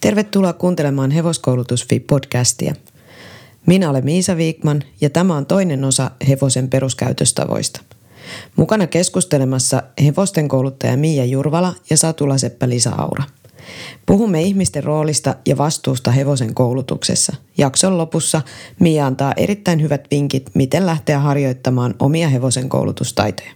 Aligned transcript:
Tervetuloa 0.00 0.52
kuuntelemaan 0.52 1.10
Hevoskoulutusfi-podcastia. 1.10 2.74
Minä 3.66 3.90
olen 3.90 4.04
Miisa 4.04 4.36
Viikman 4.36 4.82
ja 5.00 5.10
tämä 5.10 5.36
on 5.36 5.46
toinen 5.46 5.84
osa 5.84 6.10
hevosen 6.28 6.68
peruskäytöstavoista. 6.68 7.80
Mukana 8.56 8.86
keskustelemassa 8.86 9.82
hevosten 10.04 10.48
kouluttaja 10.48 10.96
Miia 10.96 11.24
Jurvala 11.24 11.74
ja 11.90 11.96
Satula-Seppä 11.96 12.68
Lisa-Aura. 12.68 13.24
Puhumme 14.06 14.42
ihmisten 14.42 14.84
roolista 14.84 15.34
ja 15.46 15.58
vastuusta 15.58 16.10
hevosen 16.10 16.54
koulutuksessa. 16.54 17.36
Jakson 17.58 17.98
lopussa 17.98 18.42
Miia 18.78 19.06
antaa 19.06 19.32
erittäin 19.36 19.82
hyvät 19.82 20.06
vinkit, 20.10 20.50
miten 20.54 20.86
lähteä 20.86 21.18
harjoittamaan 21.18 21.94
omia 21.98 22.28
hevosen 22.28 22.68
koulutustaitoja. 22.68 23.50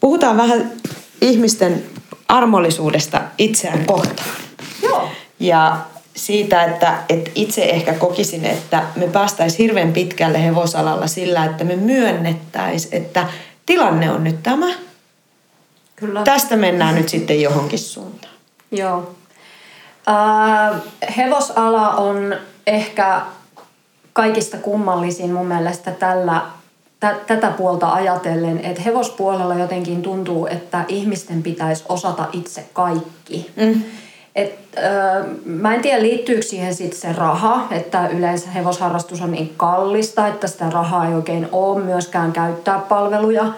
Puhutaan 0.00 0.36
vähän 0.36 0.72
ihmisten 1.20 1.82
armollisuudesta 2.28 3.22
itseään 3.38 3.86
kohtaan. 3.86 4.30
Joo. 4.82 5.08
Ja 5.40 5.76
siitä, 6.16 6.64
että, 6.64 6.98
että 7.08 7.30
itse 7.34 7.64
ehkä 7.64 7.94
kokisin, 7.94 8.44
että 8.44 8.82
me 8.96 9.08
päästäisiin 9.08 9.58
hirveän 9.58 9.92
pitkälle 9.92 10.44
hevosalalla 10.44 11.06
sillä, 11.06 11.44
että 11.44 11.64
me 11.64 11.76
myönnettäisiin, 11.76 13.02
että 13.02 13.26
tilanne 13.66 14.10
on 14.10 14.24
nyt 14.24 14.42
tämä. 14.42 14.66
Kyllä. 15.96 16.22
Tästä 16.22 16.56
mennään 16.56 16.94
nyt 16.94 17.08
sitten 17.08 17.42
johonkin 17.42 17.78
suuntaan. 17.78 18.34
Joo. 18.72 19.14
Äh, 20.08 20.80
hevosala 21.16 21.90
on 21.90 22.36
ehkä 22.66 23.20
kaikista 24.12 24.56
kummallisin 24.56 25.32
mun 25.32 25.46
mielestä 25.46 25.90
tällä, 25.90 26.42
tä, 27.00 27.16
tätä 27.26 27.50
puolta 27.50 27.92
ajatellen, 27.92 28.60
että 28.64 28.82
hevospuolella 28.82 29.54
jotenkin 29.54 30.02
tuntuu, 30.02 30.46
että 30.46 30.84
ihmisten 30.88 31.42
pitäisi 31.42 31.84
osata 31.88 32.28
itse 32.32 32.64
kaikki. 32.72 33.50
Mm. 33.56 33.82
Et, 34.34 34.58
äh, 34.78 35.26
mä 35.44 35.74
en 35.74 35.82
tiedä, 35.82 36.02
liittyykö 36.02 36.42
siihen 36.42 36.74
sitten 36.74 37.00
se 37.00 37.12
raha, 37.12 37.66
että 37.70 38.08
yleensä 38.08 38.50
hevosharrastus 38.50 39.20
on 39.20 39.32
niin 39.32 39.54
kallista, 39.56 40.26
että 40.26 40.46
sitä 40.46 40.70
rahaa 40.70 41.06
ei 41.06 41.14
oikein 41.14 41.48
ole 41.52 41.84
myöskään 41.84 42.32
käyttää 42.32 42.78
palveluja, 42.78 43.52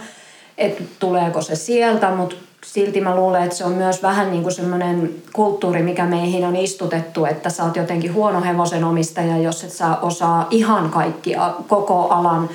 että 0.59 0.83
tuleeko 0.99 1.43
se 1.43 1.57
sieltä, 1.57 2.11
mutta 2.11 2.37
silti 2.65 3.01
mä 3.01 3.17
luulen, 3.17 3.43
että 3.43 3.57
se 3.57 3.65
on 3.65 3.73
myös 3.73 4.03
vähän 4.03 4.31
niin 4.31 4.43
kuin 4.43 4.53
semmoinen 4.53 5.15
kulttuuri, 5.33 5.83
mikä 5.83 6.05
meihin 6.05 6.45
on 6.45 6.57
istutettu, 6.57 7.25
että 7.25 7.51
sä 7.51 7.65
oot 7.65 7.77
jotenkin 7.77 8.15
huono 8.15 8.43
hevosen 8.43 8.85
omistaja, 8.85 9.39
jos 9.39 9.65
et 9.65 9.73
sä 9.73 9.97
osaa 9.97 10.47
ihan 10.51 10.91
kaikkia 10.91 11.55
koko 11.69 12.09
alan 12.09 12.51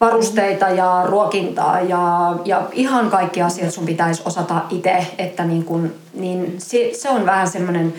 varusteita 0.00 0.68
ja 0.68 1.02
ruokintaa 1.06 1.80
ja, 1.80 2.34
ja 2.44 2.62
ihan 2.72 3.10
kaikki 3.10 3.42
asiat 3.42 3.74
sun 3.74 3.86
pitäisi 3.86 4.22
osata 4.24 4.60
itse, 4.70 5.06
että 5.18 5.44
niin 5.44 5.64
kun, 5.64 5.92
niin 6.14 6.54
se, 6.58 6.90
se 6.92 7.10
on 7.10 7.26
vähän 7.26 7.48
semmoinen 7.48 7.94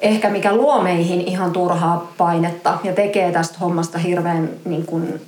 ehkä 0.00 0.30
mikä 0.30 0.54
luo 0.54 0.82
meihin 0.82 1.20
ihan 1.20 1.52
turhaa 1.52 2.12
painetta 2.18 2.78
ja 2.84 2.92
tekee 2.92 3.32
tästä 3.32 3.58
hommasta 3.58 3.98
hirveän 3.98 4.50
niin 4.64 4.86
kun, 4.86 5.20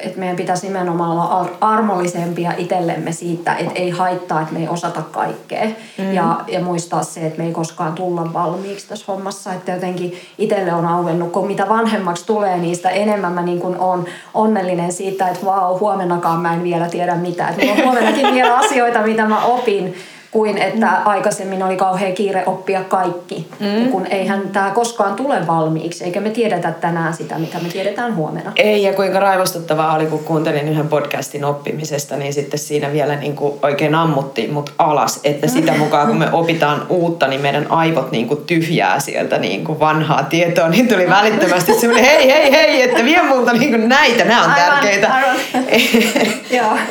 että 0.00 0.18
meidän 0.18 0.36
pitäisi 0.36 0.66
nimenomaan 0.66 1.10
olla 1.10 1.50
armollisempia 1.60 2.52
itsellemme 2.58 3.12
siitä, 3.12 3.54
että 3.54 3.72
ei 3.74 3.90
haittaa, 3.90 4.40
että 4.40 4.54
me 4.54 4.60
ei 4.60 4.68
osata 4.68 5.02
kaikkea. 5.02 5.66
Mm. 5.98 6.12
Ja, 6.12 6.40
ja 6.48 6.60
muistaa 6.60 7.02
se, 7.02 7.26
että 7.26 7.38
me 7.38 7.46
ei 7.46 7.52
koskaan 7.52 7.92
tulla 7.92 8.32
valmiiksi 8.32 8.88
tässä 8.88 9.04
hommassa. 9.08 9.52
Että 9.52 9.72
jotenkin 9.72 10.18
itselle 10.38 10.72
on 10.72 10.86
auennut, 10.86 11.32
kun 11.32 11.46
mitä 11.46 11.68
vanhemmaksi 11.68 12.26
tulee, 12.26 12.58
niin 12.58 12.76
sitä 12.76 12.90
enemmän 12.90 13.32
mä 13.32 13.42
niin 13.42 13.60
kuin 13.60 13.78
on 13.78 14.04
onnellinen 14.34 14.92
siitä, 14.92 15.28
että 15.28 15.46
vau, 15.46 15.78
huomennakaan 15.78 16.40
mä 16.40 16.54
en 16.54 16.62
vielä 16.62 16.88
tiedä 16.88 17.14
mitä. 17.14 17.48
Että 17.48 17.60
mulla 17.60 17.76
on 17.76 17.84
huomennakin 17.84 18.34
vielä 18.34 18.56
asioita, 18.56 19.02
mitä 19.02 19.26
mä 19.26 19.44
opin 19.44 19.94
kuin 20.34 20.58
että 20.58 20.86
mm. 20.86 21.06
aikaisemmin 21.06 21.62
oli 21.62 21.76
kauhean 21.76 22.12
kiire 22.12 22.42
oppia 22.46 22.84
kaikki. 22.84 23.48
Mm. 23.60 23.88
kun 23.88 24.06
eihän 24.06 24.48
tämä 24.52 24.70
koskaan 24.70 25.14
tule 25.14 25.46
valmiiksi, 25.46 26.04
eikä 26.04 26.20
me 26.20 26.30
tiedetä 26.30 26.72
tänään 26.72 27.14
sitä, 27.14 27.38
mitä 27.38 27.58
me 27.58 27.68
tiedetään 27.68 28.16
huomenna. 28.16 28.52
Ei, 28.56 28.82
ja 28.82 28.92
kuinka 28.92 29.20
raivostuttavaa 29.20 29.96
oli, 29.96 30.06
kun 30.06 30.24
kuuntelin 30.24 30.68
yhden 30.68 30.88
podcastin 30.88 31.44
oppimisesta, 31.44 32.16
niin 32.16 32.32
sitten 32.32 32.58
siinä 32.58 32.92
vielä 32.92 33.16
niin 33.16 33.36
kuin 33.36 33.54
oikein 33.62 33.94
ammuttiin 33.94 34.52
mut 34.52 34.72
alas, 34.78 35.20
että 35.24 35.48
sitä 35.48 35.72
mm. 35.72 35.78
mukaan 35.84 36.06
kun 36.06 36.16
me 36.16 36.32
opitaan 36.32 36.86
uutta, 36.88 37.26
niin 37.26 37.40
meidän 37.40 37.66
aivot 37.70 38.10
niin 38.10 38.28
kuin 38.28 38.44
tyhjää 38.44 39.00
sieltä 39.00 39.38
niin 39.38 39.64
kuin 39.64 39.80
vanhaa 39.80 40.22
tietoa, 40.22 40.68
niin 40.68 40.88
tuli 40.88 41.10
välittömästi 41.10 41.74
semmoinen 41.74 42.04
hei, 42.04 42.30
hei, 42.30 42.52
hei, 42.52 42.82
että 42.82 43.04
vie 43.04 43.22
multa 43.22 43.52
niin 43.52 43.70
kuin 43.70 43.88
näitä, 43.88 44.24
nämä 44.24 44.44
on 44.44 44.50
aivan, 44.50 44.70
tärkeitä. 44.70 45.12
Aivan. 45.12 45.36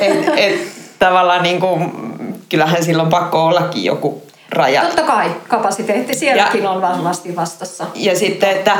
et, 0.00 0.32
et, 0.36 0.60
tavallaan 0.98 1.42
niin 1.42 1.60
kuin 1.60 2.03
kyllähän 2.54 2.84
silloin 2.84 3.08
pakko 3.08 3.46
ollakin 3.46 3.84
joku 3.84 4.22
raja. 4.52 4.82
Totta 4.82 5.02
kai, 5.02 5.30
kapasiteetti 5.48 6.14
sielläkin 6.14 6.62
ja, 6.62 6.70
on 6.70 6.82
varmasti 6.82 7.36
vastassa. 7.36 7.86
Ja 7.94 8.18
sitten, 8.18 8.50
että, 8.50 8.76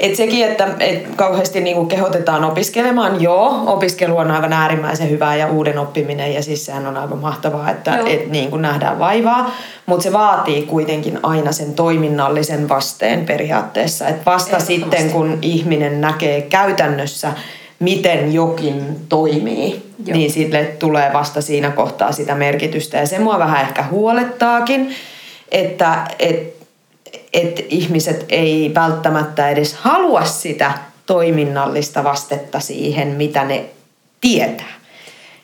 että 0.00 0.16
sekin, 0.16 0.46
että, 0.46 0.68
että 0.80 1.08
kauheasti 1.16 1.60
niin 1.60 1.76
kuin 1.76 1.88
kehotetaan 1.88 2.44
opiskelemaan, 2.44 3.22
joo, 3.22 3.62
opiskelu 3.66 4.16
on 4.16 4.30
aivan 4.30 4.52
äärimmäisen 4.52 5.10
hyvää 5.10 5.36
ja 5.36 5.46
uuden 5.46 5.78
oppiminen 5.78 6.34
ja 6.34 6.42
siis 6.42 6.66
sehän 6.66 6.86
on 6.86 6.96
aivan 6.96 7.18
mahtavaa, 7.18 7.70
että, 7.70 7.98
että 8.06 8.30
niin 8.30 8.50
kuin 8.50 8.62
nähdään 8.62 8.98
vaivaa, 8.98 9.50
mutta 9.86 10.02
se 10.02 10.12
vaatii 10.12 10.62
kuitenkin 10.62 11.18
aina 11.22 11.52
sen 11.52 11.74
toiminnallisen 11.74 12.68
vasteen 12.68 13.26
periaatteessa, 13.26 14.08
että 14.08 14.30
vasta 14.30 14.60
sitten 14.60 15.10
kun 15.10 15.38
ihminen 15.42 16.00
näkee 16.00 16.42
käytännössä 16.42 17.32
miten 17.78 18.32
jokin 18.32 18.96
toimii, 19.08 19.82
Joo. 20.06 20.16
niin 20.16 20.30
sille 20.30 20.64
tulee 20.78 21.12
vasta 21.12 21.40
siinä 21.40 21.70
kohtaa 21.70 22.12
sitä 22.12 22.34
merkitystä. 22.34 22.96
Ja 22.96 23.06
se 23.06 23.18
mua 23.18 23.38
vähän 23.38 23.60
ehkä 23.60 23.84
huolettaakin, 23.90 24.94
että 25.52 26.08
et, 26.18 26.56
et 27.32 27.66
ihmiset 27.68 28.24
ei 28.28 28.72
välttämättä 28.74 29.50
edes 29.50 29.74
halua 29.74 30.24
sitä 30.24 30.72
toiminnallista 31.06 32.04
vastetta 32.04 32.60
siihen, 32.60 33.08
mitä 33.08 33.44
ne 33.44 33.64
tietää. 34.20 34.74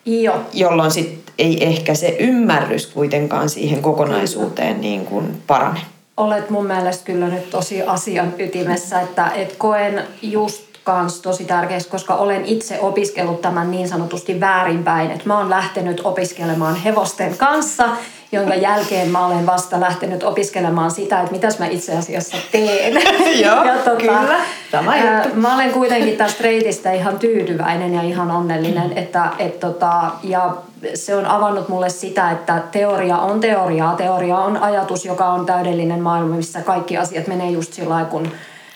Joo. 0.07 0.41
Jolloin 0.53 0.91
sit 0.91 1.23
ei 1.39 1.67
ehkä 1.67 1.95
se 1.95 2.17
ymmärrys 2.19 2.87
kuitenkaan 2.87 3.49
siihen 3.49 3.83
kokonaisuuteen 3.83 4.81
niin 4.81 5.07
kuin 5.07 5.43
parane. 5.47 5.81
Olet 6.17 6.51
mun 6.51 6.67
mielestä 6.67 7.05
kyllä 7.05 7.29
nyt 7.29 7.51
tosi 7.51 7.83
asian 7.83 8.35
ytimessä, 8.39 9.01
että 9.01 9.31
et 9.31 9.55
koen 9.59 10.03
just 10.23 10.72
kans 10.85 11.21
tosi 11.21 11.45
tärkeäksi, 11.45 11.89
koska 11.89 12.15
olen 12.15 12.45
itse 12.45 12.81
opiskellut 12.81 13.41
tämän 13.41 13.71
niin 13.71 13.89
sanotusti 13.89 14.41
väärinpäin. 14.41 15.11
Että 15.11 15.27
mä 15.27 15.39
oon 15.39 15.51
lähtenyt 15.51 16.01
opiskelemaan 16.05 16.77
hevosten 16.77 17.37
kanssa, 17.37 17.89
jonka 18.33 18.55
jälkeen 18.55 19.11
mä 19.11 19.27
olen 19.27 19.47
vasta 19.47 19.81
lähtenyt 19.81 20.23
opiskelemaan 20.23 20.91
sitä, 20.91 21.21
että 21.21 21.33
mitäs 21.33 21.59
mä 21.59 21.67
itse 21.67 21.97
asiassa 21.97 22.37
teen. 22.53 22.95
Joo, 23.45 23.65
ja 23.65 23.75
tota, 23.75 23.97
kyllä. 23.97 24.41
Tämä 24.71 24.93
ää, 24.93 25.27
mä 25.35 25.55
olen 25.55 25.73
kuitenkin 25.73 26.17
tästä 26.17 26.45
reitistä 26.45 26.93
ihan 26.93 27.19
tyytyväinen 27.19 27.95
ja 27.95 28.03
ihan 28.03 28.31
onnellinen. 28.31 28.91
Mm. 28.91 28.97
Että, 28.97 29.29
et 29.39 29.61
tota, 29.61 30.11
ja 30.23 30.57
se 30.95 31.17
on 31.17 31.27
avannut 31.27 31.69
mulle 31.69 31.89
sitä, 31.89 32.31
että 32.31 32.63
teoria 32.73 33.19
on 33.19 33.41
teoriaa. 33.41 33.97
Teoria 33.97 34.39
on 34.39 34.57
ajatus, 34.57 35.05
joka 35.05 35.27
on 35.27 35.47
täydellinen 35.47 36.01
maailma, 36.01 36.37
missä 36.37 36.61
kaikki 36.61 36.97
asiat 36.97 37.27
menee 37.27 37.51
just 37.51 37.73
sillä 37.73 37.89
lailla, 37.89 38.11
kun 38.11 38.29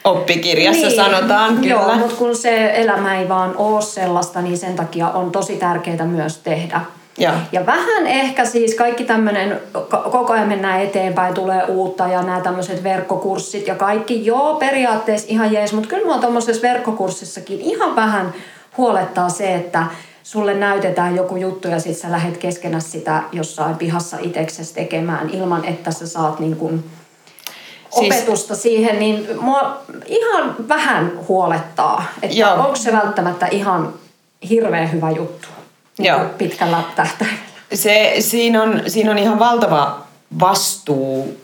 oppikirjassa 0.06 0.86
niin, 0.86 0.96
sanotaan 0.96 1.56
kyllä. 1.56 1.68
Joo, 1.68 1.94
mutta 1.96 2.16
kun 2.16 2.36
se 2.36 2.70
elämä 2.74 3.18
ei 3.18 3.28
vaan 3.28 3.56
ole 3.56 3.82
sellaista, 3.82 4.42
niin 4.42 4.58
sen 4.58 4.76
takia 4.76 5.08
on 5.08 5.32
tosi 5.32 5.56
tärkeää 5.56 6.06
myös 6.06 6.38
tehdä. 6.38 6.80
Ja. 7.18 7.34
ja 7.52 7.66
vähän 7.66 8.06
ehkä 8.06 8.44
siis 8.44 8.74
kaikki 8.74 9.04
tämmöinen, 9.04 9.60
koko 9.90 10.32
ajan 10.32 10.48
mennään 10.48 10.80
eteenpäin, 10.80 11.34
tulee 11.34 11.64
uutta 11.64 12.08
ja 12.08 12.22
nämä 12.22 12.40
tämmöiset 12.40 12.82
verkkokurssit 12.82 13.66
ja 13.66 13.74
kaikki, 13.74 14.26
joo 14.26 14.54
periaatteessa 14.54 15.26
ihan 15.30 15.52
jees, 15.52 15.72
mutta 15.72 15.88
kyllä 15.88 16.06
mua 16.06 16.18
tuommoisessa 16.18 16.62
verkkokurssissakin 16.62 17.60
ihan 17.60 17.96
vähän 17.96 18.34
huolettaa 18.76 19.28
se, 19.28 19.54
että 19.54 19.86
sulle 20.22 20.54
näytetään 20.54 21.16
joku 21.16 21.36
juttu 21.36 21.68
ja 21.68 21.80
sitten 21.80 22.00
sä 22.00 22.10
lähdet 22.10 22.36
keskenä 22.36 22.80
sitä 22.80 23.22
jossain 23.32 23.76
pihassa 23.76 24.16
itseksesi 24.20 24.74
tekemään 24.74 25.30
ilman, 25.30 25.64
että 25.64 25.90
sä 25.90 26.06
saat 26.06 26.40
niin 26.40 26.56
kuin 26.56 26.84
siis, 27.98 28.14
opetusta 28.14 28.56
siihen, 28.56 28.98
niin 28.98 29.28
mua 29.40 29.80
ihan 30.06 30.56
vähän 30.68 31.12
huolettaa, 31.28 32.04
että 32.22 32.54
onko 32.54 32.76
se 32.76 32.92
välttämättä 32.92 33.46
ihan 33.46 33.94
hirveän 34.50 34.92
hyvä 34.92 35.10
juttu 35.10 35.48
niin 35.98 36.06
Joo. 36.06 36.20
pitkällä 36.38 36.82
tähtäimellä. 36.96 37.40
Se, 37.74 38.14
siinä, 38.18 38.62
on, 38.62 38.82
siinä 38.86 39.10
on 39.10 39.18
ihan 39.18 39.38
valtava 39.38 39.98
vastuu 40.40 41.40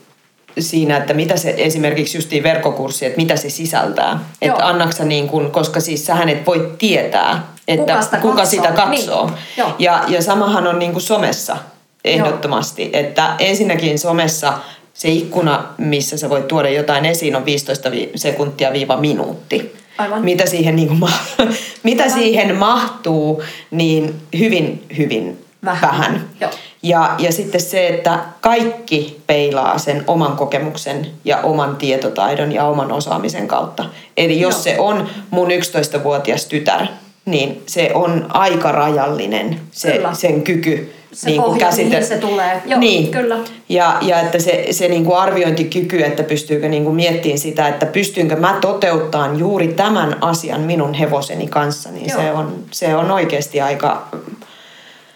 siinä, 0.59 0.97
että 0.97 1.13
mitä 1.13 1.37
se 1.37 1.53
esimerkiksi 1.57 2.17
justiin 2.17 2.43
verkkokurssi, 2.43 3.05
että 3.05 3.17
mitä 3.17 3.35
se 3.35 3.49
sisältää. 3.49 4.19
Että 4.41 4.67
annaksa 4.67 5.05
niin 5.05 5.27
kuin, 5.27 5.51
koska 5.51 5.79
siis 5.79 6.05
sähän 6.05 6.29
et 6.29 6.45
voi 6.45 6.73
tietää, 6.77 7.47
että 7.67 7.93
kuka, 7.93 8.17
kuka 8.21 8.35
katsoo. 8.35 8.45
sitä 8.45 8.71
katsoo. 8.71 9.25
Niin. 9.25 9.67
Ja, 9.79 10.03
ja 10.07 10.21
samahan 10.21 10.67
on 10.67 10.79
niin 10.79 10.91
kuin 10.91 11.01
somessa 11.01 11.57
ehdottomasti, 12.05 12.81
Joo. 12.81 12.91
että 12.93 13.35
ensinnäkin 13.39 13.99
somessa 13.99 14.53
se 14.93 15.09
ikkuna, 15.09 15.63
missä 15.77 16.17
sä 16.17 16.29
voit 16.29 16.47
tuoda 16.47 16.69
jotain 16.69 17.05
esiin, 17.05 17.35
on 17.35 17.45
15 17.45 17.89
sekuntia 18.15 18.73
viiva 18.73 18.97
minuutti. 18.97 19.75
Aivan. 19.97 20.23
Mitä, 20.23 20.45
siihen, 20.45 20.75
niin 20.75 20.87
kuin, 20.87 21.11
mitä 21.83 22.09
siihen 22.09 22.55
mahtuu, 22.55 23.43
niin 23.71 24.15
hyvin, 24.39 24.83
hyvin 24.97 25.45
Vähän. 25.65 25.81
vähän. 25.81 26.29
Joo. 26.41 26.51
Ja, 26.83 27.15
ja 27.19 27.31
sitten 27.31 27.61
se, 27.61 27.87
että 27.87 28.19
kaikki 28.41 29.21
peilaa 29.27 29.77
sen 29.77 30.03
oman 30.07 30.37
kokemuksen 30.37 31.07
ja 31.25 31.37
oman 31.37 31.75
tietotaidon 31.75 32.51
ja 32.51 32.65
oman 32.65 32.91
osaamisen 32.91 33.47
kautta. 33.47 33.85
Eli 34.17 34.39
jos 34.39 34.53
Joo. 34.53 34.63
se 34.63 34.79
on 34.79 35.09
mun 35.29 35.47
11-vuotias 35.47 36.45
tytär, 36.45 36.87
niin 37.25 37.63
se 37.65 37.91
on 37.93 38.25
aika 38.29 38.71
rajallinen 38.71 39.59
se, 39.71 39.91
Kyllä. 39.91 40.13
sen 40.13 40.41
kyky 40.41 40.93
Se 41.13 41.29
niin 41.29 41.41
kuin 41.41 41.61
käsite- 41.61 42.03
se 42.03 42.17
tulee. 42.17 42.61
Joo, 42.65 42.79
niin. 42.79 43.11
kyllä. 43.11 43.37
Ja, 43.69 43.97
ja 44.01 44.19
että 44.19 44.39
se, 44.39 44.67
se 44.71 44.87
niin 44.87 45.05
kuin 45.05 45.17
arviointikyky, 45.17 46.03
että 46.03 46.23
pystyykö 46.23 46.69
niin 46.69 46.83
kuin 46.83 46.95
miettimään 46.95 47.39
sitä, 47.39 47.67
että 47.67 47.85
pystynkö 47.85 48.35
mä 48.35 48.57
toteuttamaan 48.61 49.39
juuri 49.39 49.67
tämän 49.67 50.23
asian 50.23 50.61
minun 50.61 50.93
hevoseni 50.93 51.47
kanssa, 51.47 51.91
niin 51.91 52.09
Joo. 52.09 52.21
se 52.21 52.31
on, 52.31 52.55
se 52.71 52.95
on 52.95 53.11
oikeasti 53.11 53.61
aika... 53.61 54.07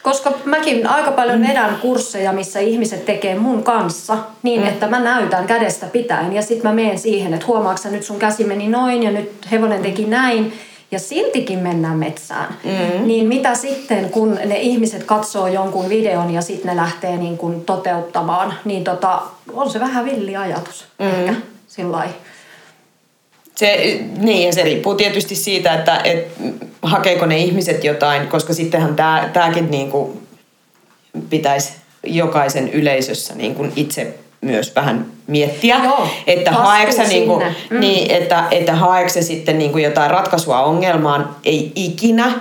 Koska 0.04 0.34
mäkin 0.46 0.88
aika 0.88 1.12
paljon 1.12 1.48
vedän 1.48 1.78
kursseja, 1.82 2.34
missä 2.34 2.60
ihmiset 2.60 3.06
tekee 3.06 3.40
mun 3.40 3.64
kanssa 3.64 4.18
niin, 4.44 4.62
mm. 4.62 4.68
että 4.68 4.88
mä 4.88 5.00
näytän 5.00 5.48
kädestä 5.48 5.86
pitäen 5.86 6.34
ja 6.34 6.42
sitten 6.42 6.72
mä 6.72 6.76
menen 6.76 7.00
siihen, 7.00 7.34
että 7.34 7.48
huomaatko 7.48 7.90
nyt 7.90 8.04
sun 8.04 8.20
käsi 8.20 8.44
meni 8.44 8.68
noin 8.68 9.04
ja 9.04 9.12
nyt 9.12 9.32
hevonen 9.52 9.82
teki 9.82 10.06
näin 10.06 10.54
ja 10.92 11.00
siltikin 11.00 11.60
mennään 11.60 11.98
metsään. 11.98 12.58
Mm. 12.64 13.08
Niin 13.08 13.28
mitä 13.28 13.56
sitten, 13.56 14.10
kun 14.10 14.40
ne 14.46 14.60
ihmiset 14.60 15.04
katsoo 15.04 15.48
jonkun 15.48 15.90
videon 15.90 16.34
ja 16.34 16.42
sitten 16.42 16.70
ne 16.70 16.76
lähtee 16.76 17.18
niin 17.18 17.38
kun 17.38 17.66
toteuttamaan, 17.66 18.54
niin 18.66 18.84
tota, 18.84 19.22
on 19.54 19.70
se 19.70 19.80
vähän 19.80 20.06
villi 20.06 20.36
ajatus 20.36 20.86
mm. 21.00 21.08
ehkä. 21.08 21.36
Se, 23.56 24.00
niin, 24.18 24.48
ja 24.48 24.54
se 24.54 24.64
riippuu 24.64 24.96
tietysti 24.96 25.36
siitä, 25.36 25.74
että 25.74 26.02
et, 26.04 26.28
hakeeko 26.82 27.26
ne 27.26 27.38
ihmiset 27.38 27.84
jotain, 27.84 28.28
koska 28.28 28.54
sittenhän 28.54 28.96
tämä, 28.96 29.30
tämäkin 29.34 29.72
niin 29.72 29.92
kuin 29.92 30.28
pitäisi 31.30 31.74
jokaisen 32.04 32.70
yleisössä 32.70 33.36
niin 33.36 33.56
kuin 33.56 33.74
itse 33.76 34.16
myös 34.42 34.76
vähän 34.76 35.06
miettiä, 35.28 35.80
Joo, 35.84 36.08
että 36.28 36.52
haeksä, 36.52 37.04
niin 37.04 37.26
kuin. 37.26 37.44
Mm. 37.70 37.80
niin, 37.80 38.12
että, 38.12 38.44
että 38.52 38.76
haeksä 38.76 39.22
sitten 39.22 39.60
niin 39.60 39.72
kuin 39.72 39.84
jotain 39.84 40.12
ratkaisua 40.12 40.62
ongelmaan, 40.62 41.36
ei 41.46 41.72
ikinä 41.76 42.32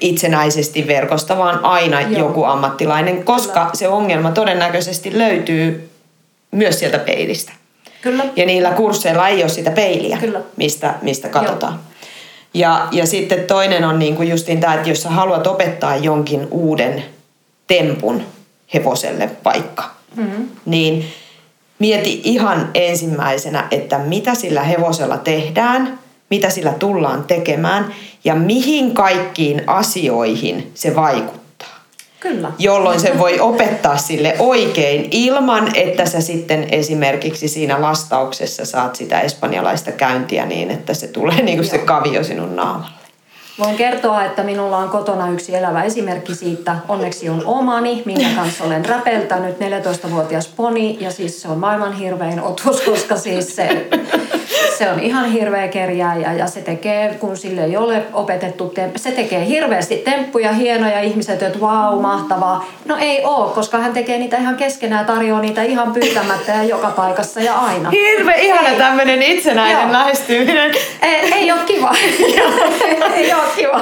itsenäisesti 0.00 0.86
verkosta, 0.86 1.38
vaan 1.38 1.64
aina 1.64 2.00
Joo. 2.00 2.18
joku 2.18 2.44
ammattilainen, 2.44 3.24
koska 3.24 3.60
Kyllä. 3.60 3.74
se 3.74 3.88
ongelma 3.88 4.30
todennäköisesti 4.30 5.18
löytyy 5.18 5.90
myös 6.50 6.78
sieltä 6.78 6.98
peilistä. 6.98 7.52
Kyllä. 8.02 8.24
Ja 8.36 8.46
niillä 8.46 8.70
kursseilla 8.70 9.28
ei 9.28 9.42
ole 9.42 9.48
sitä 9.48 9.70
peiliä, 9.70 10.16
Kyllä. 10.16 10.40
mistä, 10.56 10.94
mistä 11.02 11.28
katsotaan. 11.28 11.80
Ja, 12.54 12.88
ja 12.92 13.06
sitten 13.06 13.44
toinen 13.44 13.84
on 13.84 13.98
niin 13.98 14.16
kuin 14.16 14.28
justiin 14.28 14.60
tämä, 14.60 14.74
että 14.74 14.88
jos 14.88 15.02
sä 15.02 15.10
haluat 15.10 15.46
opettaa 15.46 15.96
jonkin 15.96 16.48
uuden 16.50 17.04
tempun 17.66 18.22
hevoselle 18.74 19.30
vaikka, 19.44 19.93
mm-hmm. 20.16 20.48
niin 20.66 21.04
mieti 21.78 22.20
ihan 22.24 22.70
ensimmäisenä, 22.74 23.68
että 23.70 23.98
mitä 23.98 24.34
sillä 24.34 24.62
hevosella 24.62 25.16
tehdään, 25.16 25.98
mitä 26.30 26.50
sillä 26.50 26.72
tullaan 26.72 27.24
tekemään 27.24 27.94
ja 28.24 28.34
mihin 28.34 28.94
kaikkiin 28.94 29.62
asioihin 29.66 30.70
se 30.74 30.96
vaikuttaa 30.96 31.44
Kyllä. 32.20 32.52
jolloin 32.58 33.00
se 33.00 33.18
voi 33.18 33.40
opettaa 33.40 33.96
sille 33.96 34.36
oikein 34.38 35.08
ilman, 35.10 35.76
että 35.76 36.06
sä 36.06 36.20
sitten 36.20 36.68
esimerkiksi 36.70 37.48
siinä 37.48 37.80
lastauksessa 37.80 38.64
saat 38.64 38.96
sitä 38.96 39.20
espanjalaista 39.20 39.92
käyntiä 39.92 40.46
niin, 40.46 40.70
että 40.70 40.94
se 40.94 41.06
tulee 41.06 41.42
niin 41.42 41.58
kuin 41.58 41.68
se 41.68 41.78
kavio 41.78 42.24
sinun 42.24 42.56
naamalle. 42.56 43.03
Voin 43.58 43.76
kertoa, 43.76 44.24
että 44.24 44.42
minulla 44.42 44.76
on 44.76 44.88
kotona 44.88 45.28
yksi 45.28 45.56
elävä 45.56 45.82
esimerkki 45.82 46.34
siitä. 46.34 46.76
Onneksi 46.88 47.28
on 47.28 47.42
omani, 47.44 48.02
minkä 48.04 48.26
kanssa 48.36 48.64
olen 48.64 48.84
räpeltänyt. 48.84 49.56
14-vuotias 49.58 50.48
poni 50.48 50.96
ja 51.00 51.10
siis 51.10 51.42
se 51.42 51.48
on 51.48 51.58
maailman 51.58 51.92
hirvein 51.92 52.42
otus, 52.42 52.80
koska 52.80 53.16
siis 53.16 53.56
se, 53.56 53.86
se 54.78 54.90
on 54.90 55.00
ihan 55.00 55.30
hirveä 55.30 55.68
kerjääjä 55.68 56.32
ja 56.32 56.46
se 56.46 56.60
tekee, 56.60 57.14
kun 57.20 57.36
sille 57.36 57.64
ei 57.64 57.76
ole 57.76 58.02
opetettu, 58.12 58.74
se 58.96 59.12
tekee 59.12 59.46
hirveästi 59.46 59.96
temppuja, 59.96 60.52
hienoja 60.52 61.00
ihmiset, 61.00 61.42
että 61.42 61.60
vau, 61.60 62.00
mahtavaa. 62.00 62.66
No 62.84 62.96
ei 63.00 63.24
oo, 63.24 63.52
koska 63.54 63.78
hän 63.78 63.92
tekee 63.92 64.18
niitä 64.18 64.36
ihan 64.36 64.56
keskenään, 64.56 65.06
tarjoaa 65.06 65.40
niitä 65.40 65.62
ihan 65.62 65.92
pyytämättä 65.92 66.52
ja 66.52 66.64
joka 66.64 66.90
paikassa 66.90 67.40
ja 67.40 67.54
aina. 67.54 67.90
Hirveä 67.90 68.36
ihana 68.36 68.70
tämmöinen 68.78 69.22
itsenäinen 69.22 69.82
Joo. 69.82 69.92
lähestyminen. 69.92 70.72
Ei, 71.02 71.32
ei 71.32 71.52
ole 71.52 71.60
kiva. 71.66 71.94
ei 73.16 73.32
ole 73.34 73.43
kiva. 73.56 73.80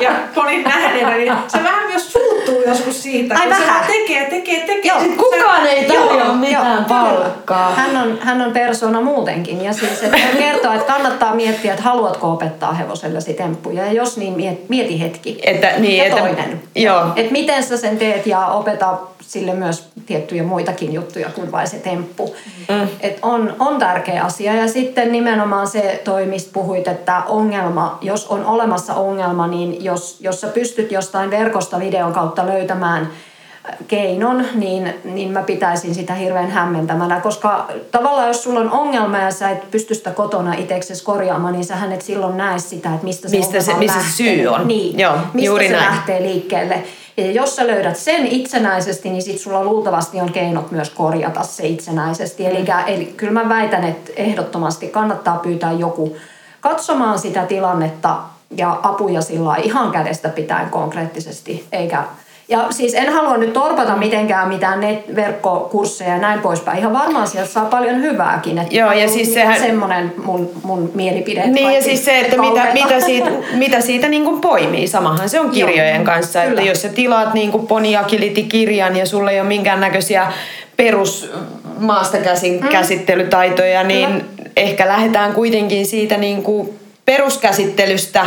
Ja 0.00 0.10
Ponin 0.34 0.62
nähneenä, 0.62 1.16
niin 1.16 1.32
se 1.48 1.64
vähän 1.64 1.86
myös 1.88 2.12
suuttuu 2.12 2.62
joskus 2.66 3.02
siitä, 3.02 3.34
Ai 3.34 3.46
kun 3.46 3.54
se 3.54 3.60
vähän? 3.60 3.74
vaan 3.74 3.86
tekee, 3.86 4.30
tekee, 4.30 4.60
tekee. 4.60 4.92
Joo, 4.92 4.98
kun 5.00 5.16
Kukaan 5.16 5.66
ei 5.66 5.84
tarjoa 5.84 6.24
Joo, 6.24 6.34
mitään 6.34 6.76
joo, 6.76 6.88
palkkaa. 6.88 7.74
Hän 7.74 7.96
on, 7.96 8.18
hän 8.20 8.42
on 8.42 8.52
persona 8.52 9.00
muutenkin 9.00 9.64
ja 9.64 9.72
siis 9.72 10.02
että 10.02 10.18
hän 10.18 10.36
kertoo, 10.36 10.72
että 10.72 10.92
kannattaa 10.92 11.34
miettiä, 11.34 11.72
että 11.72 11.84
haluatko 11.84 12.32
opettaa 12.32 12.72
hevosellesi 12.72 13.34
temppuja 13.34 13.86
ja 13.86 13.92
jos 13.92 14.16
niin 14.16 14.34
miet- 14.34 14.64
mieti 14.68 15.00
hetki. 15.00 15.38
Että, 15.44 15.72
niin, 15.78 15.98
ja 15.98 16.04
että, 16.04 16.20
toinen. 16.20 16.62
Joo. 16.74 17.02
Että 17.16 17.32
miten 17.32 17.62
sä 17.64 17.76
sen 17.76 17.98
teet 17.98 18.26
ja 18.26 18.46
opeta 18.46 18.98
sille 19.20 19.54
myös 19.54 19.88
tiettyjä 20.06 20.42
muitakin 20.42 20.92
juttuja 20.92 21.28
kuin 21.34 21.52
vain 21.52 21.68
se 21.68 21.76
temppu. 21.76 22.34
Mm. 22.68 22.88
Et 23.00 23.18
on, 23.22 23.56
on 23.58 23.78
tärkeä 23.78 24.22
asia. 24.24 24.54
Ja 24.54 24.68
sitten 24.68 25.12
nimenomaan 25.12 25.66
se 25.66 26.00
toi, 26.04 26.26
mistä 26.26 26.50
puhuit, 26.52 26.88
että 26.88 27.22
ongelma, 27.28 27.98
jos 28.00 28.26
on 28.26 28.44
olemassa 28.46 28.79
ongelma, 28.88 29.46
niin 29.46 29.84
jos, 29.84 30.16
jos 30.20 30.40
sä 30.40 30.46
pystyt 30.46 30.92
jostain 30.92 31.30
verkosta 31.30 31.78
videon 31.80 32.12
kautta 32.12 32.46
löytämään 32.46 33.02
äh, 33.02 33.76
keinon, 33.88 34.44
niin, 34.54 34.94
niin 35.04 35.32
mä 35.32 35.42
pitäisin 35.42 35.94
sitä 35.94 36.14
hirveän 36.14 36.50
hämmentämänä, 36.50 37.20
koska 37.20 37.66
tavallaan 37.90 38.28
jos 38.28 38.42
sulla 38.42 38.60
on 38.60 38.70
ongelma 38.70 39.18
ja 39.18 39.30
sä 39.30 39.50
et 39.50 39.70
pysty 39.70 39.94
sitä 39.94 40.10
kotona 40.10 40.54
itseksesi 40.54 41.04
korjaamaan, 41.04 41.52
niin 41.52 41.64
sähän 41.64 41.92
et 41.92 42.02
silloin 42.02 42.36
näe 42.36 42.58
sitä, 42.58 42.90
että 42.94 43.04
mistä 43.04 43.28
se, 43.28 43.36
Mistä 43.36 43.60
se- 43.60 43.72
ongelma 43.72 43.78
missä 43.78 44.16
se 44.16 44.22
lähtee. 44.24 44.36
syy 44.36 44.46
on. 44.46 44.68
Niin, 44.68 44.98
Joo, 44.98 45.12
mistä 45.32 45.46
juuri 45.46 45.66
se 45.68 45.72
näin. 45.72 45.84
lähtee 45.90 46.22
liikkeelle. 46.22 46.82
Ja 47.16 47.30
jos 47.32 47.56
sä 47.56 47.66
löydät 47.66 47.96
sen 47.96 48.26
itsenäisesti, 48.26 49.10
niin 49.10 49.22
sit 49.22 49.38
sulla 49.38 49.64
luultavasti 49.64 50.20
on 50.20 50.32
keinot 50.32 50.70
myös 50.70 50.90
korjata 50.90 51.42
se 51.42 51.66
itsenäisesti. 51.66 52.46
Eli, 52.46 52.64
eli 52.86 53.04
kyllä 53.16 53.32
mä 53.32 53.48
väitän, 53.48 53.84
että 53.84 54.10
ehdottomasti 54.16 54.88
kannattaa 54.88 55.36
pyytää 55.36 55.72
joku 55.72 56.16
katsomaan 56.60 57.18
sitä 57.18 57.42
tilannetta 57.46 58.16
ja 58.56 58.80
apuja 58.82 59.20
sillä 59.20 59.56
ihan 59.56 59.90
kädestä 59.90 60.28
pitäen 60.28 60.70
konkreettisesti, 60.70 61.64
eikä 61.72 62.04
ja 62.48 62.66
siis 62.70 62.94
en 62.94 63.12
halua 63.12 63.36
nyt 63.36 63.52
torpata 63.52 63.96
mitenkään 63.96 64.48
mitään 64.48 64.80
net- 64.80 65.16
verkkokursseja 65.16 66.10
ja 66.10 66.18
näin 66.18 66.40
poispäin. 66.40 66.78
Ihan 66.78 66.92
varmaan 66.92 67.28
sieltä 67.28 67.50
saa 67.50 67.64
paljon 67.64 68.02
hyvääkin. 68.02 68.58
Että 68.58 68.76
Joo, 68.76 68.92
ja 68.92 69.08
siis 69.08 69.34
sehän- 69.34 69.60
Semmoinen 69.60 70.12
mun, 70.24 70.50
mun 70.62 70.90
mielipide. 70.94 71.40
että 71.40 71.52
Niin 71.52 71.72
ja 71.72 71.82
siis 71.82 72.04
se, 72.04 72.20
että 72.20 72.36
mitä, 72.40 72.66
mitä 72.74 73.00
siitä, 73.00 73.30
mitä 73.52 73.80
siitä 73.80 74.08
niin 74.08 74.24
kuin 74.24 74.40
poimii. 74.40 74.88
Samahan 74.88 75.28
se 75.28 75.40
on 75.40 75.50
kirjojen 75.50 75.94
Joo, 75.96 76.04
kanssa. 76.04 76.42
Että 76.42 76.54
kyllä. 76.56 76.70
jos 76.70 76.82
sä 76.82 76.88
tilaat 76.88 77.34
niin 77.34 77.50
kuin 77.52 77.66
Poni 77.66 77.96
Agility-kirjan 77.96 78.96
ja 78.96 79.06
sulla 79.06 79.30
ei 79.30 79.40
ole 79.40 79.48
minkäännäköisiä 79.48 80.32
perus 80.76 81.30
maasta 81.78 82.18
käsin 82.18 82.60
mm. 82.60 82.68
käsittelytaitoja, 82.68 83.82
niin 83.84 84.08
Kyllä. 84.08 84.24
ehkä 84.56 84.88
lähdetään 84.88 85.32
kuitenkin 85.32 85.86
siitä 85.86 86.16
niin 86.16 86.42
kuin 86.42 86.79
peruskäsittelystä 87.10 88.26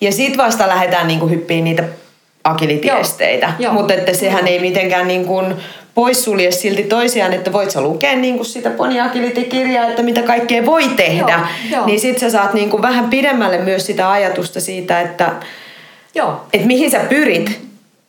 ja 0.00 0.12
sit 0.12 0.36
vasta 0.36 0.68
lähdetään 0.68 1.06
niin 1.06 1.20
kuin 1.20 1.30
hyppiin 1.30 1.64
niitä 1.64 1.84
joo. 3.58 3.72
Mutta 3.72 3.94
että 3.94 4.14
sehän 4.14 4.48
ei 4.48 4.58
mitenkään 4.58 5.08
niin 5.08 5.24
kuin 5.24 5.54
poissulje 5.94 6.50
silti 6.50 6.82
toisiaan, 6.82 7.32
että 7.32 7.52
voit 7.52 7.70
sä 7.70 7.80
lukea 7.80 8.16
niin 8.16 8.36
kuin 8.36 8.46
sitä 8.46 8.70
Poni 8.70 9.00
Agility-kirjaa, 9.00 9.88
että 9.88 10.02
mitä 10.02 10.22
kaikkea 10.22 10.66
voi 10.66 10.88
tehdä. 10.88 11.32
Joo, 11.70 11.78
joo. 11.78 11.86
Niin 11.86 12.00
sit 12.00 12.18
sä 12.18 12.30
saat 12.30 12.54
niin 12.54 12.70
kuin 12.70 12.82
vähän 12.82 13.10
pidemmälle 13.10 13.58
myös 13.58 13.86
sitä 13.86 14.10
ajatusta 14.10 14.60
siitä, 14.60 15.00
että, 15.00 15.32
Joo. 16.14 16.40
että 16.52 16.66
mihin 16.66 16.90
sä 16.90 16.98
pyrit 16.98 17.60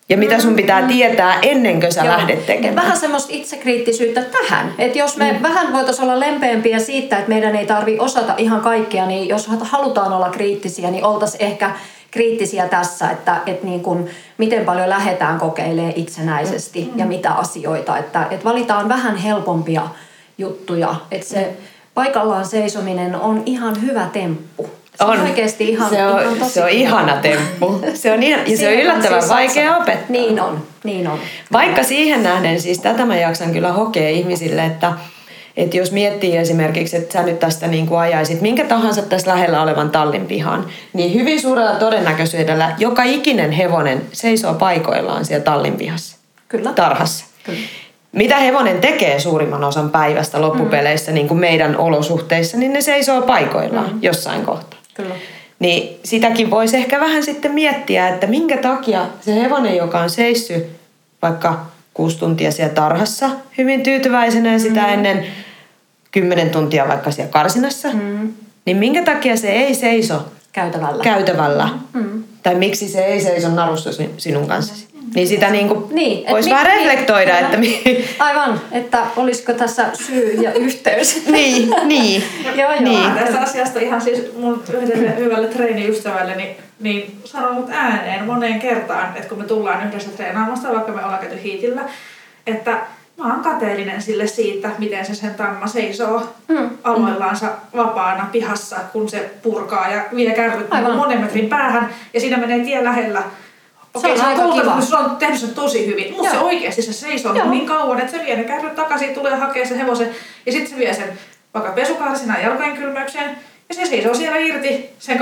ja 0.09 0.17
mitä 0.17 0.39
sun 0.39 0.55
pitää 0.55 0.88
tietää 0.88 1.39
ennen 1.41 1.79
kuin 1.79 1.93
sä 1.93 2.05
Joo. 2.05 2.17
lähdet 2.17 2.39
Et 2.39 2.45
tekemään. 2.45 2.75
Vähän 2.75 2.97
semmoista 2.97 3.33
itsekriittisyyttä 3.33 4.21
tähän. 4.21 4.74
Että 4.77 5.00
jos 5.00 5.17
me 5.17 5.31
mm. 5.31 5.41
vähän 5.41 5.74
voitaisiin 5.74 6.03
olla 6.03 6.19
lempeämpiä 6.19 6.79
siitä, 6.79 7.17
että 7.17 7.29
meidän 7.29 7.55
ei 7.55 7.65
tarvi 7.65 8.00
osata 8.00 8.33
ihan 8.38 8.62
kaikkea, 8.62 9.05
niin 9.05 9.27
jos 9.27 9.47
halutaan 9.47 10.13
olla 10.13 10.29
kriittisiä, 10.29 10.91
niin 10.91 11.05
oltaisiin 11.05 11.43
ehkä 11.43 11.71
kriittisiä 12.12 12.67
tässä, 12.67 13.09
että, 13.09 13.41
että 13.45 13.65
niin 13.65 13.83
kuin, 13.83 14.09
miten 14.38 14.65
paljon 14.65 14.89
lähdetään 14.89 15.39
kokeilemaan 15.39 15.93
itsenäisesti 15.95 16.89
mm. 16.93 17.00
ja 17.00 17.05
mitä 17.05 17.31
asioita. 17.31 17.97
Että, 17.97 18.27
että 18.31 18.45
valitaan 18.45 18.89
vähän 18.89 19.15
helpompia 19.15 19.81
juttuja. 20.38 20.95
Että 21.12 21.27
se 21.27 21.57
paikallaan 21.93 22.45
seisominen 22.45 23.15
on 23.15 23.43
ihan 23.45 23.81
hyvä 23.81 24.09
temppu. 24.13 24.69
Se 24.98 25.04
on, 25.04 25.22
oikeasti 25.22 25.70
ihan, 25.70 25.90
se 25.90 26.06
on, 26.06 26.22
ihan 26.22 26.38
tosi 26.40 26.52
se 26.52 26.64
on 26.64 26.70
ihana 26.70 27.18
temppu. 27.18 27.82
Se 27.94 28.12
on, 28.12 28.24
ihan, 28.24 28.52
ja 28.52 28.58
se 28.58 28.68
on 28.68 28.74
yllättävän 28.74 29.22
siis 29.22 29.34
vaikea 29.34 29.70
satsata. 29.70 29.84
opettaa. 29.84 30.06
Niin 30.10 30.42
on, 30.42 30.64
niin 30.84 31.08
on. 31.08 31.20
Vaikka 31.52 31.84
siihen 31.84 32.24
nähden, 32.24 32.62
siis 32.62 32.80
tätä 32.80 33.06
mä 33.06 33.18
jaksan 33.18 33.52
kyllä 33.52 33.72
hokea 33.72 34.10
ihmisille, 34.10 34.66
että, 34.66 34.94
että 35.58 35.78
jos 35.78 35.92
miettii 35.92 36.38
esimerkiksi, 36.38 36.98
että 36.98 37.14
sä 37.14 37.24
nyt 37.24 37.40
tästä 37.40 37.68
niin 37.68 37.88
kuin 37.88 38.00
ajaisit 38.00 38.42
minkä 38.42 38.66
tahansa 38.66 39.02
tässä 39.02 39.32
lähellä 39.32 39.62
olevan 39.62 39.90
tallin 39.90 40.25
pihan, 40.25 40.66
niin 40.94 41.14
hyvin 41.14 41.42
suurella 41.42 41.75
todennäköisyydellä 41.75 42.75
joka 42.78 43.04
ikinen 43.04 43.52
hevonen 43.52 44.02
seisoo 44.14 44.54
paikoillaan 44.54 45.25
siellä 45.25 45.44
tallin 45.44 45.74
pihassa. 45.74 46.18
Kyllä. 46.48 46.74
Tarhassa. 46.74 47.25
Kyllä. 47.44 47.60
Mitä 48.12 48.38
hevonen 48.38 48.80
tekee 48.80 49.20
suurimman 49.20 49.64
osan 49.64 49.90
päivästä 49.90 50.42
loppupeleissä 50.42 51.12
mm. 51.12 51.16
niin 51.16 51.28
kuin 51.28 51.40
meidän 51.40 51.78
olosuhteissa, 51.78 52.58
niin 52.58 52.74
ne 52.74 52.82
seisoo 52.82 53.22
paikoillaan 53.22 53.94
mm. 53.94 54.00
jossain 54.02 54.46
kohtaa. 54.46 54.75
Kyllä. 54.96 55.16
Niin 55.60 56.00
sitäkin 56.04 56.52
voisi 56.52 56.78
ehkä 56.78 57.00
vähän 57.00 57.24
sitten 57.24 57.52
miettiä, 57.52 58.10
että 58.10 58.28
minkä 58.28 58.58
takia 58.58 59.06
se 59.22 59.36
hevonen, 59.36 59.78
joka 59.78 60.00
on 60.00 60.10
seissy 60.10 60.66
vaikka 61.22 61.66
kuusi 61.94 62.20
tuntia 62.20 62.52
siellä 62.52 62.74
tarhassa 62.74 63.30
hyvin 63.58 63.84
tyytyväisenä 63.84 64.52
ja 64.52 64.60
sitä 64.60 64.82
mm. 64.82 64.94
ennen 64.94 65.25
kymmenen 66.12 66.50
tuntia 66.50 66.88
vaikka 66.88 67.12
siellä 67.12 67.32
karsinassa, 67.32 67.88
mm. 67.94 68.34
niin 68.66 68.78
minkä 68.78 69.04
takia 69.04 69.38
se 69.38 69.52
ei 69.52 69.75
seiso 69.75 70.25
Käytävällä. 70.52 71.04
käytävällä? 71.04 71.70
Mm. 71.94 72.24
Tai 72.44 72.56
miksi 72.56 72.88
se 72.88 73.06
ei 73.06 73.22
seiso 73.22 73.50
narussa 73.50 73.90
sinun 74.18 74.48
kanssasi? 74.48 74.88
Niin 75.15 75.27
sitä 75.27 75.50
niin 75.50 75.67
kuin 75.67 75.95
Niin, 75.95 76.25
et 76.25 76.31
voisi 76.31 76.50
mi- 76.50 76.55
vähän 76.55 76.67
mi- 76.67 76.75
reflektoida, 76.84 77.31
kyllä. 77.31 77.39
että 77.45 77.57
mi- 77.57 78.05
Aivan, 78.19 78.62
että 78.72 79.00
olisiko 79.15 79.53
tässä 79.53 79.86
syy 79.93 80.31
ja 80.41 80.53
yhteys. 80.53 81.24
niin, 81.31 81.75
niin. 81.84 82.24
joo, 82.45 82.72
joo. 82.72 82.81
Niin. 82.81 83.12
Tästä 83.12 83.39
asiasta 83.41 83.79
ihan 83.79 84.01
siis 84.01 84.24
mun 84.38 84.63
yhdelle 84.81 85.17
hyvälle 85.17 85.48
treeniystävälleni 85.48 86.57
niin 86.79 87.19
sanonut 87.24 87.69
ääneen 87.72 88.25
moneen 88.25 88.60
kertaan, 88.60 89.07
että 89.15 89.29
kun 89.29 89.38
me 89.38 89.43
tullaan 89.43 89.88
yhdessä 89.88 90.10
treenaamasta, 90.10 90.74
vaikka 90.74 90.91
me 90.91 91.03
ollaan 91.05 91.19
käyty 91.19 91.43
hiitillä, 91.43 91.81
että 92.48 92.72
mä 93.17 93.34
oon 93.34 93.43
kateellinen 93.43 94.01
sille 94.01 94.27
siitä, 94.27 94.69
miten 94.77 95.05
se 95.05 95.15
sen 95.15 95.34
tamma 95.36 95.67
seisoo 95.67 96.22
Mm. 96.48 96.69
aloillaansa 96.84 97.48
vapaana 97.75 98.27
pihassa, 98.31 98.75
kun 98.93 99.10
se 99.10 99.29
purkaa 99.43 99.89
ja 99.89 100.01
vie 100.15 100.31
kärryt 100.31 100.67
monen 100.95 101.22
metrin 101.22 101.50
päähän 101.50 101.89
ja 102.13 102.19
siinä 102.19 102.38
menee 102.38 102.60
tie 102.60 102.84
lähellä. 102.84 103.24
Se 104.02 104.08
on 104.08 104.22
aika 104.22 104.52
kiva. 104.54 104.72
kun 104.72 104.82
Se 104.82 104.96
on 104.96 105.16
tehnyt 105.16 105.40
sen 105.40 105.50
tosi 105.50 105.88
hyvin, 105.88 106.14
mutta 106.14 106.32
se 106.32 106.40
oikeasti 106.40 106.82
se 106.82 106.94
seisoo 106.94 107.36
Joo. 107.36 107.50
niin 107.50 107.66
kauan, 107.66 108.00
että 108.00 108.12
se 108.12 108.25
vie 108.25 108.36
ne 108.36 108.44
kärryt 108.44 108.75
takaisin, 108.75 109.14
tulee 109.14 109.36
hakea 109.36 109.66
sen 109.66 109.78
hevosen 109.78 110.10
ja 110.46 110.52
sitten 110.52 110.72
se 110.72 110.78
vie 110.78 110.94
sen 110.94 111.20
vaikka 111.54 111.72
pesukarsinaan 111.72 112.42
jalkojen 112.42 112.78
kylmäykseen 112.78 113.38
ja 113.70 113.75
se 113.75 113.86
seisoo 113.86 114.14
siellä 114.14 114.38
irti 114.38 114.90
sen 115.00 115.20
20-30 115.20 115.22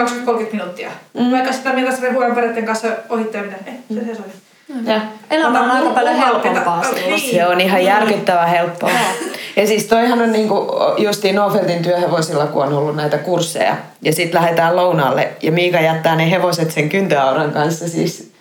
minuuttia. 0.51 0.89
Mm. 1.13 1.31
Vaikka 1.31 1.53
sitä 1.53 1.73
miltä 1.73 1.95
se 1.95 2.11
huojenpäreiden 2.11 2.65
kanssa 2.65 2.87
ohittaminen, 3.09 3.59
eh, 3.65 3.73
se 3.93 4.05
seisoo. 4.05 4.25
Ja. 4.85 5.01
Elämä 5.31 5.61
on 5.61 5.71
aika 5.71 5.89
paljon 5.89 6.15
helpompaa. 6.15 6.83
Niin. 7.05 7.35
Se 7.35 7.47
on 7.47 7.61
ihan 7.61 7.85
järkyttävän 7.85 8.49
helppoa. 8.49 8.89
Ja 9.55 9.67
siis 9.67 9.85
toihan 9.85 10.21
on 10.21 10.31
niinku 10.31 10.67
justiin 10.97 11.35
Nofeltin 11.35 11.83
työhevosilla, 11.83 12.47
kun 12.47 12.63
on 12.63 12.73
ollut 12.73 12.95
näitä 12.95 13.17
kursseja. 13.17 13.75
Ja 14.01 14.13
sitten 14.13 14.41
lähdetään 14.41 14.75
lounaalle 14.75 15.29
ja 15.41 15.51
Miika 15.51 15.79
jättää 15.79 16.15
ne 16.15 16.31
hevoset 16.31 16.71
sen 16.71 16.89
kyntöauran 16.89 17.51
kanssa. 17.51 17.89
Siis 17.89 18.32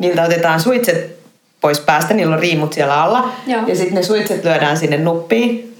niiltä 0.00 0.22
otetaan 0.22 0.60
suitset 0.60 1.20
pois 1.60 1.80
päästä, 1.80 2.14
niillä 2.14 2.34
on 2.34 2.40
riimut 2.40 2.72
siellä 2.72 3.02
alla. 3.02 3.32
Joo. 3.46 3.62
Ja 3.66 3.76
sitten 3.76 3.94
ne 3.94 4.02
suitset 4.02 4.44
lyödään 4.44 4.76
sinne 4.76 4.98
nuppiin, 4.98 5.76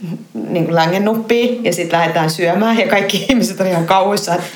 niin 0.48 0.64
kuin 0.64 0.74
längen 0.74 1.04
nuppiin. 1.04 1.64
Ja 1.64 1.72
sitten 1.72 1.98
lähdetään 1.98 2.30
syömään 2.30 2.78
ja 2.78 2.88
kaikki 2.88 3.16
ihmiset 3.28 3.60
on 3.60 3.66
ihan 3.66 3.86
kauhuissa, 3.86 4.34
että 4.34 4.46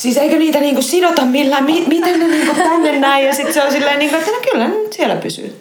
Siis 0.00 0.16
eikö 0.16 0.36
niitä 0.38 0.60
niinku 0.60 0.82
sidota 0.82 1.24
millään, 1.24 1.64
mi- 1.64 1.84
miten 1.88 2.20
ne 2.20 2.26
niinku 2.26 2.54
tänne 2.54 2.98
näin 2.98 3.26
ja 3.26 3.34
sitten 3.34 3.54
se 3.54 3.62
on 3.62 3.72
silleen 3.72 3.98
niinku, 3.98 4.16
että 4.16 4.30
no 4.30 4.36
kyllä 4.52 4.68
ne 4.68 4.74
nyt 4.74 4.92
siellä 4.92 5.16
pysyy. 5.16 5.60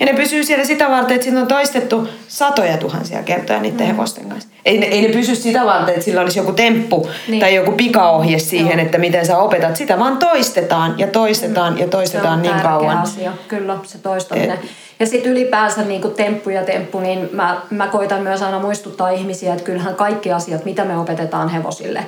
Ja 0.00 0.06
ne 0.06 0.12
pysyy 0.12 0.44
siellä 0.44 0.64
sitä 0.64 0.90
varten, 0.90 1.14
että 1.14 1.24
siinä 1.24 1.40
on 1.40 1.46
toistettu 1.46 2.08
satoja 2.28 2.76
tuhansia 2.76 3.22
kertoja 3.22 3.60
niiden 3.60 3.86
hevosten 3.86 4.28
kanssa. 4.28 4.48
Ei 4.64 4.78
ne, 4.78 4.86
ei 4.86 5.02
ne 5.02 5.08
pysy 5.08 5.34
sitä 5.36 5.64
varten, 5.64 5.94
että 5.94 6.04
sillä 6.04 6.20
olisi 6.20 6.38
joku 6.38 6.52
temppu 6.52 7.08
Niin. 7.28 7.40
tai 7.40 7.54
joku 7.54 7.72
pikaohje 7.72 8.38
siihen, 8.38 8.78
Joo. 8.78 8.86
että 8.86 8.98
miten 8.98 9.26
sä 9.26 9.38
opetat. 9.38 9.76
Sitä 9.76 9.98
vaan 9.98 10.16
toistetaan 10.16 10.94
ja 10.98 11.06
toistetaan 11.06 11.78
ja 11.78 11.84
Se 11.84 11.90
toistetaan 11.90 12.34
on 12.34 12.42
niin 12.42 12.60
kauan. 12.62 12.98
asia, 12.98 13.32
kyllä, 13.48 13.76
se 13.84 13.98
toistaminen. 13.98 14.58
Ja 15.00 15.06
sitten 15.06 15.32
ylipäänsä 15.32 15.82
niin 15.82 16.00
kuin 16.02 16.14
temppu 16.14 16.50
ja 16.50 16.62
temppu, 16.64 17.00
niin 17.00 17.28
mä, 17.32 17.60
mä 17.70 17.86
koitan 17.86 18.22
myös 18.22 18.42
aina 18.42 18.58
muistuttaa 18.58 19.10
ihmisiä, 19.10 19.52
että 19.52 19.64
kyllähän 19.64 19.94
kaikki 19.94 20.32
asiat, 20.32 20.64
mitä 20.64 20.84
me 20.84 20.98
opetetaan 20.98 21.48
hevosille, 21.48 22.04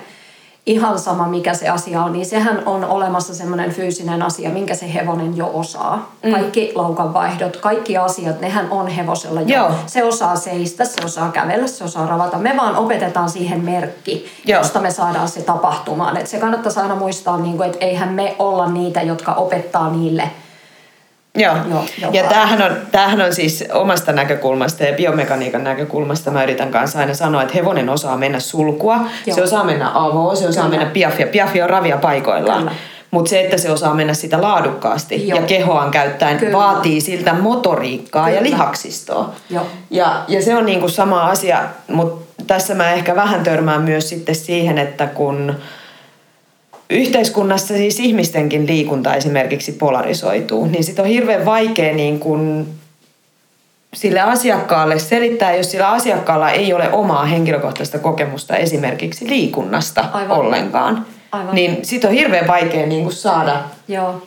ihan 0.66 0.98
sama 0.98 1.28
mikä 1.28 1.54
se 1.54 1.68
asia 1.68 2.02
on, 2.02 2.12
niin 2.12 2.26
sehän 2.26 2.62
on 2.66 2.84
olemassa 2.84 3.34
semmoinen 3.34 3.70
fyysinen 3.70 4.22
asia, 4.22 4.50
minkä 4.50 4.74
se 4.74 4.94
hevonen 4.94 5.36
jo 5.36 5.50
osaa. 5.54 6.12
Mm. 6.22 6.32
Kaikki 6.32 6.72
laukanvaihdot, 6.74 7.56
kaikki 7.56 7.96
asiat, 7.96 8.40
nehän 8.40 8.70
on 8.70 8.86
hevosella 8.88 9.40
jo. 9.40 9.56
Joo. 9.56 9.70
Se 9.86 10.04
osaa 10.04 10.36
seistä, 10.36 10.84
se 10.84 11.04
osaa 11.04 11.30
kävellä, 11.32 11.66
se 11.66 11.84
osaa 11.84 12.06
ravata. 12.06 12.38
Me 12.38 12.54
vaan 12.56 12.76
opetetaan 12.76 13.30
siihen 13.30 13.64
merkki, 13.64 14.26
Joo. 14.46 14.60
josta 14.60 14.80
me 14.80 14.90
saadaan 14.90 15.28
se 15.28 15.42
tapahtumaan. 15.42 16.16
Et 16.16 16.26
se 16.26 16.38
kannattaisi 16.38 16.80
aina 16.80 16.94
muistaa, 16.94 17.38
niin 17.38 17.56
kuin, 17.56 17.70
että 17.70 17.84
eihän 17.84 18.12
me 18.12 18.36
olla 18.38 18.68
niitä, 18.68 19.02
jotka 19.02 19.32
opettaa 19.32 19.90
niille 19.90 20.30
Joo. 21.36 21.56
Joo, 21.70 22.12
ja 22.12 22.24
tämähän 22.24 22.62
on, 22.62 22.76
tämähän 22.92 23.20
on 23.20 23.34
siis 23.34 23.64
omasta 23.72 24.12
näkökulmasta 24.12 24.84
ja 24.84 24.92
biomekaniikan 24.92 25.64
näkökulmasta 25.64 26.30
mä 26.30 26.42
yritän 26.42 26.70
kanssa 26.70 26.98
aina 26.98 27.14
sanoa, 27.14 27.42
että 27.42 27.54
hevonen 27.54 27.88
osaa 27.88 28.16
mennä 28.16 28.40
sulkua, 28.40 29.00
Joo. 29.26 29.34
se 29.34 29.42
osaa 29.42 29.64
mennä 29.64 29.90
avoon, 29.94 30.36
se 30.36 30.48
osaa 30.48 30.64
Kyllä. 30.64 30.76
mennä 30.78 30.92
piafia. 30.92 31.26
Piafia 31.26 31.64
on 31.64 31.70
ravia 31.70 31.96
paikoillaan. 31.96 32.58
Kyllä. 32.58 32.72
Mutta 33.10 33.28
se, 33.28 33.40
että 33.40 33.58
se 33.58 33.70
osaa 33.70 33.94
mennä 33.94 34.14
sitä 34.14 34.42
laadukkaasti 34.42 35.28
Joo. 35.28 35.40
ja 35.40 35.46
kehoaan 35.46 35.90
käyttäen, 35.90 36.38
Kyllä. 36.38 36.58
vaatii 36.58 37.00
siltä 37.00 37.34
motoriikkaa 37.34 38.30
ja 38.30 38.38
Kyllä. 38.38 38.50
lihaksistoa. 38.50 39.32
Joo. 39.50 39.66
Ja, 39.90 40.22
ja 40.28 40.42
se 40.42 40.56
on 40.56 40.66
niinku 40.66 40.88
sama 40.88 41.24
asia, 41.26 41.58
mutta 41.88 42.44
tässä 42.46 42.74
mä 42.74 42.92
ehkä 42.92 43.16
vähän 43.16 43.42
törmään 43.44 43.82
myös 43.82 44.08
sitten 44.08 44.34
siihen, 44.34 44.78
että 44.78 45.06
kun 45.06 45.54
yhteiskunnassa 46.90 47.74
siis 47.74 48.00
ihmistenkin 48.00 48.66
liikunta 48.66 49.14
esimerkiksi 49.14 49.72
polarisoituu, 49.72 50.66
niin 50.66 50.84
sitten 50.84 51.04
on 51.04 51.08
hirveän 51.08 51.44
vaikea 51.44 51.94
niin 51.94 52.20
kuin 52.20 52.66
sille 53.94 54.20
asiakkaalle 54.20 54.98
selittää, 54.98 55.56
jos 55.56 55.70
sillä 55.70 55.88
asiakkaalla 55.88 56.50
ei 56.50 56.72
ole 56.72 56.92
omaa 56.92 57.24
henkilökohtaista 57.24 57.98
kokemusta 57.98 58.56
esimerkiksi 58.56 59.28
liikunnasta 59.28 60.04
Aivan. 60.12 60.38
ollenkaan. 60.38 61.06
Aivan. 61.32 61.54
Niin 61.54 61.84
sitten 61.84 62.10
on 62.10 62.16
hirveän 62.16 62.46
vaikea 62.46 62.86
niin 62.86 63.02
kuin 63.02 63.14
saada 63.14 63.60
Joo. 63.88 64.22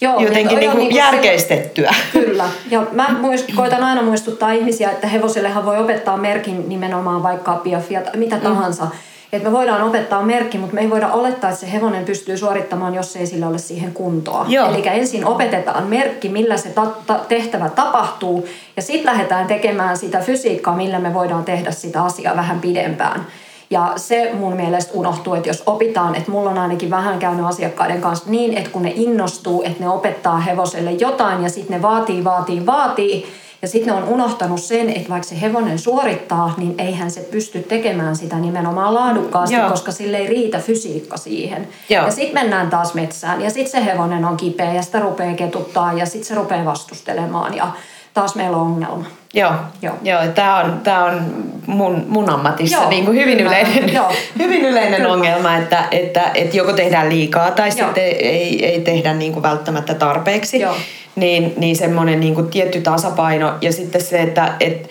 Joo, 0.00 0.20
jotenkin 0.20 0.58
niin 0.58 0.70
on 0.70 0.76
kuin 0.76 0.82
niinku 0.82 0.96
järkeistettyä. 0.96 1.94
Kyllä. 2.12 2.48
Ja 2.70 2.86
mä 2.92 3.16
muist, 3.20 3.46
koitan 3.56 3.84
aina 3.84 4.02
muistuttaa 4.02 4.52
ihmisiä, 4.52 4.90
että 4.90 5.06
hevosellehan 5.06 5.64
voi 5.64 5.78
opettaa 5.78 6.16
merkin 6.16 6.68
nimenomaan 6.68 7.22
vaikka 7.22 7.54
piafia 7.54 8.02
tai 8.02 8.16
mitä 8.16 8.38
tahansa. 8.38 8.86
Että 9.32 9.48
me 9.48 9.52
voidaan 9.52 9.82
opettaa 9.82 10.22
merkki, 10.22 10.58
mutta 10.58 10.74
me 10.74 10.80
ei 10.80 10.90
voida 10.90 11.08
olettaa, 11.12 11.50
että 11.50 11.60
se 11.60 11.72
hevonen 11.72 12.04
pystyy 12.04 12.36
suorittamaan, 12.36 12.94
jos 12.94 13.16
ei 13.16 13.26
sillä 13.26 13.48
ole 13.48 13.58
siihen 13.58 13.92
kuntoa. 13.92 14.46
Eli 14.68 14.82
ensin 14.88 15.24
opetetaan 15.26 15.86
merkki, 15.86 16.28
millä 16.28 16.56
se 16.56 16.68
ta- 16.68 16.92
ta- 17.06 17.20
tehtävä 17.28 17.68
tapahtuu, 17.68 18.48
ja 18.76 18.82
sitten 18.82 19.12
lähdetään 19.12 19.46
tekemään 19.46 19.96
sitä 19.96 20.18
fysiikkaa, 20.18 20.76
millä 20.76 20.98
me 20.98 21.14
voidaan 21.14 21.44
tehdä 21.44 21.70
sitä 21.70 22.02
asiaa 22.04 22.36
vähän 22.36 22.60
pidempään. 22.60 23.26
Ja 23.70 23.92
se 23.96 24.30
mun 24.34 24.56
mielestä 24.56 24.92
unohtuu, 24.94 25.34
että 25.34 25.48
jos 25.48 25.62
opitaan, 25.66 26.14
että 26.14 26.30
mulla 26.30 26.50
on 26.50 26.58
ainakin 26.58 26.90
vähän 26.90 27.18
käynyt 27.18 27.46
asiakkaiden 27.46 28.00
kanssa 28.00 28.30
niin, 28.30 28.58
että 28.58 28.70
kun 28.70 28.82
ne 28.82 28.92
innostuu, 28.94 29.62
että 29.62 29.84
ne 29.84 29.88
opettaa 29.88 30.38
hevoselle 30.38 30.90
jotain 30.92 31.42
ja 31.42 31.48
sitten 31.48 31.76
ne 31.76 31.82
vaatii, 31.82 32.24
vaatii, 32.24 32.66
vaatii, 32.66 33.26
ja 33.62 33.68
sitten 33.68 33.94
ne 33.94 34.02
on 34.02 34.08
unohtanut 34.08 34.62
sen, 34.62 34.90
että 34.90 35.08
vaikka 35.08 35.28
se 35.28 35.40
hevonen 35.40 35.78
suorittaa, 35.78 36.54
niin 36.56 36.74
eihän 36.78 37.10
se 37.10 37.20
pysty 37.20 37.58
tekemään 37.62 38.16
sitä 38.16 38.36
nimenomaan 38.36 38.94
laadukkaasti, 38.94 39.56
Joo. 39.56 39.70
koska 39.70 39.92
sille 39.92 40.16
ei 40.16 40.26
riitä 40.26 40.58
fysiikka 40.58 41.16
siihen. 41.16 41.68
Joo. 41.88 42.04
Ja 42.04 42.10
sitten 42.10 42.42
mennään 42.42 42.70
taas 42.70 42.94
metsään 42.94 43.42
ja 43.42 43.50
sitten 43.50 43.70
se 43.80 43.84
hevonen 43.92 44.24
on 44.24 44.36
kipeä 44.36 44.72
ja 44.72 44.82
sitä 44.82 45.00
rupeaa 45.00 45.34
ketuttaa 45.34 45.92
ja 45.92 46.06
sitten 46.06 46.24
se 46.28 46.34
rupeaa 46.34 46.64
vastustelemaan 46.64 47.54
ja 47.54 47.68
taas 48.14 48.34
meillä 48.34 48.56
on 48.56 48.62
ongelma. 48.62 49.04
Joo, 49.34 49.52
Joo. 49.82 49.94
Joo 50.02 50.20
tämä 50.34 50.58
on, 50.58 50.80
tää 50.84 51.04
on 51.04 51.44
mun, 51.66 52.04
mun 52.08 52.30
ammatissa 52.30 52.76
Joo, 52.76 52.90
niin 52.90 53.04
kuin 53.04 53.16
hyvin, 53.16 53.40
ymmärrän. 53.40 53.66
yleinen, 53.72 53.94
Joo. 53.94 54.12
hyvin 54.38 54.64
yleinen 54.64 55.00
Kyllä. 55.00 55.12
ongelma, 55.12 55.56
että, 55.56 55.84
että, 55.90 56.30
että 56.34 56.56
joko 56.56 56.72
tehdään 56.72 57.08
liikaa 57.08 57.50
tai 57.50 57.68
Joo. 57.68 57.76
sitten 57.76 58.04
ei, 58.04 58.66
ei 58.66 58.80
tehdä 58.80 59.14
niin 59.14 59.32
kuin 59.32 59.42
välttämättä 59.42 59.94
tarpeeksi. 59.94 60.60
Joo. 60.60 60.74
Niin, 61.20 61.54
niin 61.56 61.76
semmoinen 61.76 62.20
niin 62.20 62.34
kuin 62.34 62.48
tietty 62.48 62.80
tasapaino 62.80 63.54
ja 63.60 63.72
sitten 63.72 64.00
se, 64.00 64.22
että 64.22 64.54
et, 64.60 64.90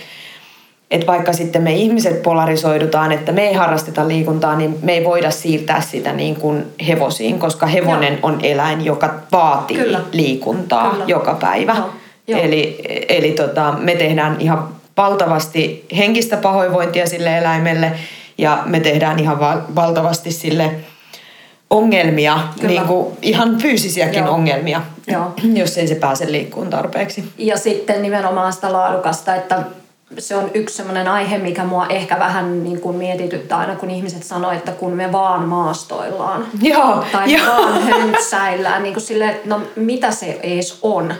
et 0.91 1.07
vaikka 1.07 1.33
sitten 1.33 1.61
me 1.61 1.73
ihmiset 1.73 2.23
polarisoidutaan, 2.23 3.11
että 3.11 3.31
me 3.31 3.47
ei 3.47 3.53
harrasteta 3.53 4.07
liikuntaa, 4.07 4.55
niin 4.55 4.77
me 4.81 4.93
ei 4.93 5.03
voida 5.03 5.31
siirtää 5.31 5.81
sitä 5.81 6.13
niin 6.13 6.35
kuin 6.35 6.65
hevosiin, 6.87 7.39
koska 7.39 7.65
hevonen 7.65 8.13
Joo. 8.13 8.19
on 8.21 8.39
eläin, 8.43 8.85
joka 8.85 9.13
vaatii 9.31 9.77
Kyllä. 9.77 10.01
liikuntaa 10.11 10.89
Kyllä. 10.91 11.05
joka 11.07 11.33
päivä. 11.33 11.75
Joo. 11.75 11.89
Joo. 12.27 12.39
Eli, 12.39 12.81
eli 13.09 13.31
tota, 13.31 13.73
me 13.79 13.95
tehdään 13.95 14.35
ihan 14.39 14.67
valtavasti 14.97 15.85
henkistä 15.97 16.37
pahoinvointia 16.37 17.07
sille 17.07 17.37
eläimelle 17.37 17.91
ja 18.37 18.63
me 18.65 18.79
tehdään 18.79 19.19
ihan 19.19 19.39
val- 19.39 19.61
valtavasti 19.75 20.31
sille 20.31 20.71
ongelmia, 21.69 22.39
Kyllä. 22.55 22.67
niin 22.67 22.87
kuin 22.87 23.17
ihan 23.21 23.57
fyysisiäkin 23.57 24.23
Joo. 24.23 24.33
ongelmia, 24.33 24.81
Joo. 25.07 25.33
jos 25.61 25.77
ei 25.77 25.87
se 25.87 25.95
pääse 25.95 26.31
liikkuun 26.31 26.69
tarpeeksi. 26.69 27.33
Ja 27.37 27.57
sitten 27.57 28.01
nimenomaan 28.01 28.53
sitä 28.53 28.73
laadukasta, 28.73 29.35
että 29.35 29.63
se 30.17 30.35
on 30.35 30.51
yksi 30.53 30.75
sellainen 30.75 31.07
aihe, 31.07 31.37
mikä 31.37 31.63
mua 31.63 31.87
ehkä 31.87 32.19
vähän 32.19 32.63
niin 32.63 32.81
kuin 32.81 32.97
mietityttää 32.97 33.57
aina, 33.57 33.75
kun 33.75 33.89
ihmiset 33.89 34.23
sanoo, 34.23 34.51
että 34.51 34.71
kun 34.71 34.91
me 34.91 35.11
vaan 35.11 35.43
maastoillaan. 35.43 36.45
Joo, 36.61 37.03
tai 37.11 37.33
joo. 37.33 37.45
vaan 37.45 37.81
höntsäillään, 37.91 38.83
niin 38.83 38.93
kuin 38.93 39.03
sille, 39.03 39.29
että 39.29 39.49
no 39.49 39.61
mitä 39.75 40.11
se 40.11 40.39
edes 40.43 40.79
on. 40.81 41.13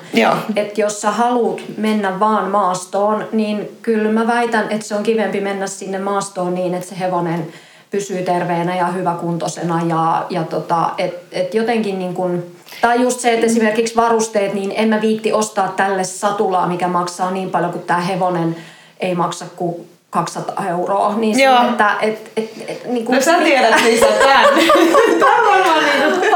Että 0.55 0.81
jos 0.81 1.01
sä 1.01 1.11
haluat 1.11 1.61
mennä 1.77 2.19
vaan 2.19 2.51
maastoon, 2.51 3.27
niin 3.31 3.77
kyllä 3.81 4.11
mä 4.11 4.27
väitän, 4.27 4.65
että 4.69 4.87
se 4.87 4.95
on 4.95 5.03
kivempi 5.03 5.41
mennä 5.41 5.67
sinne 5.67 5.99
maastoon 5.99 6.53
niin, 6.53 6.73
että 6.73 6.89
se 6.89 6.99
hevonen 6.99 7.47
pysyy 7.91 8.21
terveenä 8.21 8.75
ja 8.75 8.87
hyväkuntoisena 8.87 9.81
ja, 9.87 10.25
ja 10.29 10.43
tota, 10.43 10.89
et, 10.97 11.19
et 11.31 11.53
jotenkin 11.53 11.99
niin 11.99 12.13
kuin, 12.13 12.55
tai 12.81 13.01
just 13.01 13.19
se, 13.19 13.33
että 13.33 13.45
esimerkiksi 13.45 13.95
varusteet, 13.95 14.53
niin 14.53 14.73
en 14.75 14.89
mä 14.89 15.01
viitti 15.01 15.33
ostaa 15.33 15.67
tälle 15.67 16.03
satulaa, 16.03 16.67
mikä 16.67 16.87
maksaa 16.87 17.31
niin 17.31 17.49
paljon 17.49 17.71
kuin 17.71 17.83
tämä 17.83 17.99
hevonen 17.99 18.55
ei 18.99 19.15
maksa 19.15 19.45
kuin 19.55 19.89
200 20.09 20.65
euroa. 20.67 21.15
Niin 21.15 21.39
Joo. 21.39 21.61
se, 21.61 21.67
että 21.67 21.95
et, 22.01 22.31
et, 22.37 22.51
et, 22.67 22.85
niin 22.85 23.05
kuin, 23.05 23.15
No 23.15 23.21
sä 23.21 23.33
tiedät 23.33 23.83
Liisa 23.83 24.05
tämän. 24.19 24.45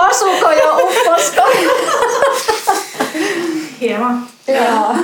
Asuko 0.09 0.51
ja 0.51 0.71
upposko? 0.73 1.41
Hieman. 3.81 4.27
Joo. 4.47 4.95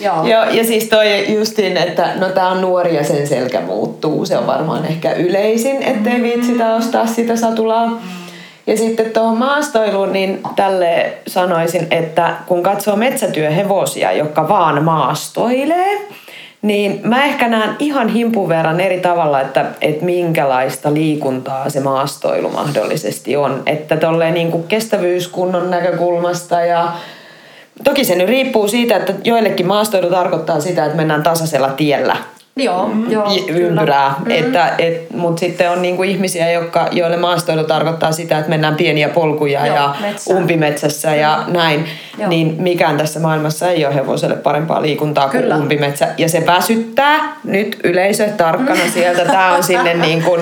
Joo. 0.00 0.26
Joo, 0.26 0.44
ja 0.44 0.64
siis 0.64 0.84
toi 0.84 1.34
justiin, 1.34 1.76
että 1.76 2.10
no 2.16 2.28
tää 2.28 2.48
on 2.48 2.60
nuori 2.60 2.96
ja 2.96 3.04
sen 3.04 3.26
selkä 3.26 3.60
muuttuu. 3.60 4.26
Se 4.26 4.38
on 4.38 4.46
varmaan 4.46 4.84
ehkä 4.84 5.12
yleisin, 5.12 5.82
ettei 5.82 6.22
viitsitä 6.22 6.74
ostaa 6.74 7.06
sitä 7.06 7.36
satulaa. 7.36 8.02
Ja 8.66 8.76
sitten 8.76 9.10
tuohon 9.10 9.38
maastoiluun, 9.38 10.12
niin 10.12 10.40
tälle 10.56 11.12
sanoisin, 11.26 11.86
että 11.90 12.34
kun 12.46 12.62
katsoo 12.62 12.96
metsätyöhevosia, 12.96 14.12
jotka 14.12 14.48
vaan 14.48 14.84
maastoilee, 14.84 16.00
niin 16.62 17.00
mä 17.02 17.24
ehkä 17.24 17.48
näen 17.48 17.76
ihan 17.78 18.08
himpun 18.08 18.48
verran 18.48 18.80
eri 18.80 19.00
tavalla, 19.00 19.40
että, 19.40 19.64
että 19.80 20.04
minkälaista 20.04 20.94
liikuntaa 20.94 21.70
se 21.70 21.80
maastoilu 21.80 22.48
mahdollisesti 22.48 23.36
on. 23.36 23.62
Että 23.66 23.96
tolleen 23.96 24.34
niin 24.34 24.50
kuin 24.50 24.64
kestävyyskunnon 24.64 25.70
näkökulmasta 25.70 26.60
ja 26.60 26.88
Toki 27.84 28.04
se 28.04 28.14
nyt 28.14 28.28
riippuu 28.28 28.68
siitä, 28.68 28.96
että 28.96 29.12
joillekin 29.24 29.66
maastoilu 29.66 30.10
tarkoittaa 30.10 30.60
sitä, 30.60 30.84
että 30.84 30.96
mennään 30.96 31.22
tasaisella 31.22 31.68
tiellä 31.68 32.16
Joo, 32.56 32.90
joo, 33.08 33.32
y- 33.34 33.52
kyllä. 33.52 33.66
ympyrää. 33.68 34.14
Mm. 34.24 34.30
Että, 34.30 34.72
et, 34.78 35.10
Mutta 35.10 35.40
sitten 35.40 35.70
on 35.70 35.82
niinku 35.82 36.02
ihmisiä, 36.02 36.50
jotka, 36.50 36.88
joille 36.92 37.16
maastoilu 37.16 37.64
tarkoittaa 37.64 38.12
sitä, 38.12 38.38
että 38.38 38.50
mennään 38.50 38.74
pieniä 38.74 39.08
polkuja 39.08 39.66
Joo, 39.66 39.76
ja 39.76 39.94
metsään. 40.00 40.38
umpimetsässä 40.38 41.14
ja 41.14 41.44
näin. 41.46 41.84
Joo. 42.18 42.28
Niin 42.28 42.56
mikään 42.58 42.96
tässä 42.96 43.20
maailmassa 43.20 43.70
ei 43.70 43.86
ole 43.86 43.94
hevoselle 43.94 44.36
parempaa 44.36 44.82
liikuntaa 44.82 45.28
kuin 45.28 45.40
Kyllä. 45.42 45.56
umpimetsä. 45.56 46.08
Ja 46.18 46.28
se 46.28 46.46
väsyttää 46.46 47.36
nyt 47.44 47.76
yleisö 47.84 48.28
tarkkana 48.36 48.80
sieltä. 48.94 49.24
Tämä 49.24 49.54
on 49.54 49.62
sinne 49.62 49.94
niin 50.06 50.22
kuin 50.22 50.40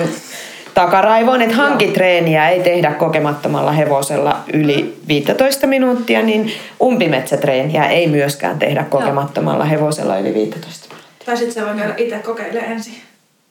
takaraivoon, 0.77 1.41
että 1.41 1.55
hankitreeniä 1.55 2.49
ei 2.49 2.59
tehdä 2.59 2.91
kokemattomalla 2.91 3.71
hevosella 3.71 4.37
yli 4.53 4.97
15 5.07 5.67
minuuttia, 5.67 6.21
niin 6.21 6.51
umpimetsätreeniä 6.81 7.85
ei 7.85 8.07
myöskään 8.07 8.59
tehdä 8.59 8.83
kokemattomalla 8.83 9.65
hevosella 9.65 10.17
yli 10.17 10.33
15 10.33 10.87
minuuttia. 10.89 11.25
Tai 11.25 11.37
sitten 11.37 11.53
se 11.53 11.65
voi 11.69 11.75
käydä 11.75 11.93
itse 11.97 12.19
kokeilemaan 12.19 12.71
ensin. 12.71 12.93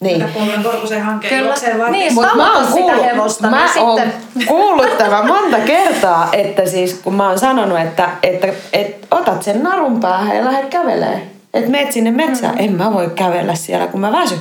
Niin. 0.01 0.17
Mitä 0.17 1.05
hankkeen 1.05 1.43
Kyllä. 1.43 1.79
vaan. 1.79 1.93
Niin, 1.93 2.15
Mut 2.15 2.27
mä 2.37 2.57
oon 2.57 2.67
sitä 2.67 2.97
hevosta, 3.05 3.51
mä 3.51 3.65
niin 3.75 3.85
oon 3.85 4.01
sitten- 4.01 4.47
kuullut 4.47 4.99
tämän 4.99 5.27
monta 5.27 5.57
kertaa, 5.57 6.29
että 6.33 6.67
siis 6.67 7.01
kun 7.05 7.15
mä 7.15 7.29
oon 7.29 7.39
sanonut, 7.39 7.81
että, 7.81 8.09
että, 8.23 8.49
että 8.73 9.07
otat 9.11 9.43
sen 9.43 9.63
narun 9.63 10.01
päähän 10.01 10.37
ja 10.37 10.45
lähdet 10.45 10.69
kävelee. 10.71 11.23
Että 11.55 11.71
meet 11.71 11.93
sinne 11.93 12.11
metsään. 12.11 12.55
Mm. 12.55 12.65
En 12.65 12.73
mä 12.73 12.93
voi 12.93 13.11
kävellä 13.15 13.55
siellä, 13.55 13.87
kun 13.87 14.01
mä 14.01 14.13
väsyn. 14.13 14.41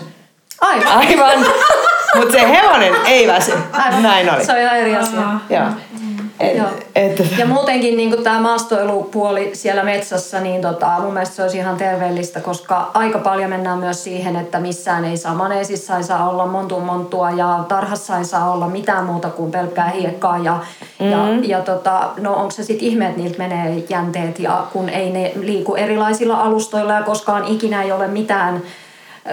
Aivan. 0.62 0.88
Aivan. 0.88 1.46
Mutta 2.16 2.32
se 2.32 2.50
hevonen 2.50 2.94
ei 3.06 3.28
väsy. 3.28 3.52
Näin 4.02 4.34
oli. 4.34 4.46
Se 4.46 4.52
on 4.52 4.60
ihan 4.60 4.78
eri 4.78 4.96
asia. 4.96 5.22
Joo. 5.50 5.66
Et, 6.40 6.58
Joo. 6.58 6.68
et, 6.96 7.24
Ja 7.38 7.46
muutenkin 7.46 7.98
niin 7.98 8.24
tämä 8.24 8.42
maastoilupuoli 8.42 9.50
siellä 9.54 9.84
metsässä, 9.84 10.40
niin 10.40 10.62
tota, 10.62 11.00
mun 11.00 11.14
mielestä 11.14 11.36
se 11.36 11.42
olisi 11.42 11.58
ihan 11.58 11.78
terveellistä, 11.78 12.40
koska 12.40 12.92
aika 12.94 13.20
paljon 13.20 13.50
mennään 13.50 13.80
myös 13.80 14.04
siihen, 14.04 14.36
että 14.36 14.60
missään 14.60 15.06
ei 15.06 15.18
saa 15.18 15.34
maneesissa 15.34 15.98
ei 15.98 16.04
saa 16.04 16.30
olla 16.30 16.46
montun 16.46 16.84
monttua 16.84 17.32
ja 17.32 17.66
tarhassa 17.68 18.18
ei 18.18 18.26
saa 18.26 18.52
olla 18.52 18.68
mitään 18.68 19.06
muuta 19.06 19.30
kuin 19.30 19.52
pelkkää 19.52 19.90
hiekkaa. 19.90 20.38
Ja, 20.38 20.60
mm. 21.00 21.12
ja, 21.12 21.18
ja 21.44 21.62
tota, 21.62 22.10
no 22.18 22.34
onko 22.34 22.52
se 22.52 22.64
sitten 22.64 22.88
ihme, 22.88 23.06
että 23.06 23.22
niiltä 23.22 23.38
menee 23.38 23.84
jänteet 23.90 24.40
ja 24.40 24.66
kun 24.74 24.90
ei 24.90 25.10
ne 25.10 25.32
liiku 25.36 25.76
erilaisilla 25.76 26.42
alustoilla 26.42 26.94
ja 26.94 27.04
koskaan 27.04 27.46
ikinä 27.48 27.84
ei 27.84 27.92
ole 27.92 28.08
mitään 28.08 28.62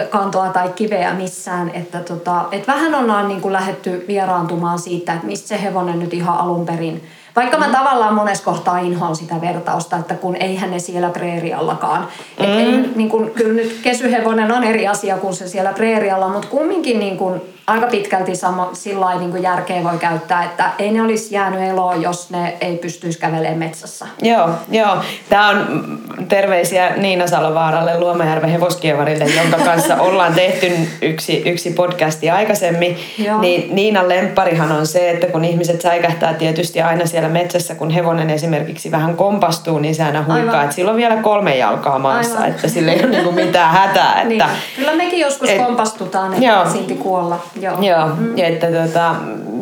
kantoa 0.09 0.49
tai 0.49 0.69
kiveä 0.69 1.13
missään. 1.13 1.69
Että 1.69 1.99
tota, 1.99 2.45
et 2.51 2.67
vähän 2.67 2.95
ollaan 2.95 3.27
niin 3.27 3.41
kuin 3.41 3.53
lähetty 3.53 4.05
vieraantumaan 4.07 4.79
siitä, 4.79 5.13
että 5.13 5.25
mistä 5.25 5.47
se 5.47 5.61
hevonen 5.63 5.99
nyt 5.99 6.13
ihan 6.13 6.37
alun 6.37 6.65
perin. 6.65 7.03
Vaikka 7.35 7.57
mä 7.57 7.69
tavallaan 7.71 8.13
monessa 8.13 8.43
kohtaa 8.43 8.79
inhoan 8.79 9.15
sitä 9.15 9.41
vertausta, 9.41 9.97
että 9.97 10.15
kun 10.15 10.35
eihän 10.35 10.71
ne 10.71 10.79
siellä 10.79 11.09
preeriallakaan. 11.09 12.07
Mm. 12.39 12.45
Et 12.45 12.59
ei, 12.59 12.89
niin 12.95 13.09
kuin, 13.09 13.31
kyllä 13.31 13.53
nyt 13.53 13.79
kesyhevonen 13.83 14.51
on 14.51 14.63
eri 14.63 14.87
asia 14.87 15.17
kuin 15.17 15.33
se 15.33 15.47
siellä 15.47 15.73
preerialla, 15.73 16.27
mutta 16.27 16.47
kumminkin 16.47 16.99
niin 16.99 17.17
kuin, 17.17 17.41
aika 17.67 17.87
pitkälti 17.87 18.35
sama, 18.35 18.69
sillä 18.73 19.01
lailla 19.01 19.21
niin 19.21 19.31
kuin 19.31 19.43
järkeä 19.43 19.83
voi 19.83 19.97
käyttää, 19.97 20.43
että 20.43 20.71
ei 20.79 20.91
ne 20.91 21.01
olisi 21.01 21.35
jäänyt 21.35 21.61
eloon, 21.61 22.01
jos 22.01 22.29
ne 22.29 22.57
ei 22.61 22.77
pystyisi 22.77 23.19
kävelemään 23.19 23.57
metsässä. 23.57 24.05
Joo, 24.21 24.49
joo. 24.71 24.97
Tämä 25.29 25.49
on 25.49 25.65
mm, 25.69 26.27
terveisiä 26.27 26.89
Niina 26.97 27.27
Salovaaralle 27.27 27.99
Luomajärven 27.99 28.49
hevoskievarille, 28.49 29.25
jonka 29.25 29.57
kanssa 29.57 29.95
ollaan 30.07 30.33
tehty 30.33 30.71
yksi, 31.01 31.43
yksi 31.45 31.71
podcasti 31.71 32.29
aikaisemmin. 32.29 32.97
Joo. 33.17 33.41
Niin 33.41 33.75
Niinan 33.75 34.09
lempparihan 34.09 34.71
on 34.71 34.87
se, 34.87 35.09
että 35.09 35.27
kun 35.27 35.45
ihmiset 35.45 35.81
säikähtää 35.81 36.33
tietysti 36.33 36.81
aina 36.81 37.05
siellä 37.05 37.22
metsässä, 37.29 37.75
kun 37.75 37.89
hevonen 37.89 38.29
esimerkiksi 38.29 38.91
vähän 38.91 39.15
kompastuu, 39.15 39.79
niin 39.79 39.95
se 39.95 40.03
aina 40.03 40.19
huikkaa, 40.19 40.35
Aivan. 40.53 40.63
että 40.63 40.75
sillä 40.75 40.91
on 40.91 40.97
vielä 40.97 41.15
kolme 41.15 41.57
jalkaa 41.57 41.99
maassa, 41.99 42.35
Aivan. 42.35 42.49
että 42.49 42.67
sillä 42.67 42.91
ei 42.91 42.99
ole 43.03 43.09
niinku 43.11 43.31
mitään 43.31 43.71
hätää. 43.71 44.13
Että, 44.21 44.27
Niin. 44.27 44.43
Kyllä 44.75 44.95
mekin 44.95 45.19
joskus 45.19 45.49
et- 45.49 45.57
kompastutaan, 45.65 46.33
että 46.33 46.45
Joo. 46.45 46.69
silti 46.69 46.95
kuolla. 46.95 47.39
Joo. 47.61 47.81
Joo, 47.81 48.07
mm. 48.07 48.37
ja 48.37 48.47
että 48.47 48.67
tota, 48.67 49.15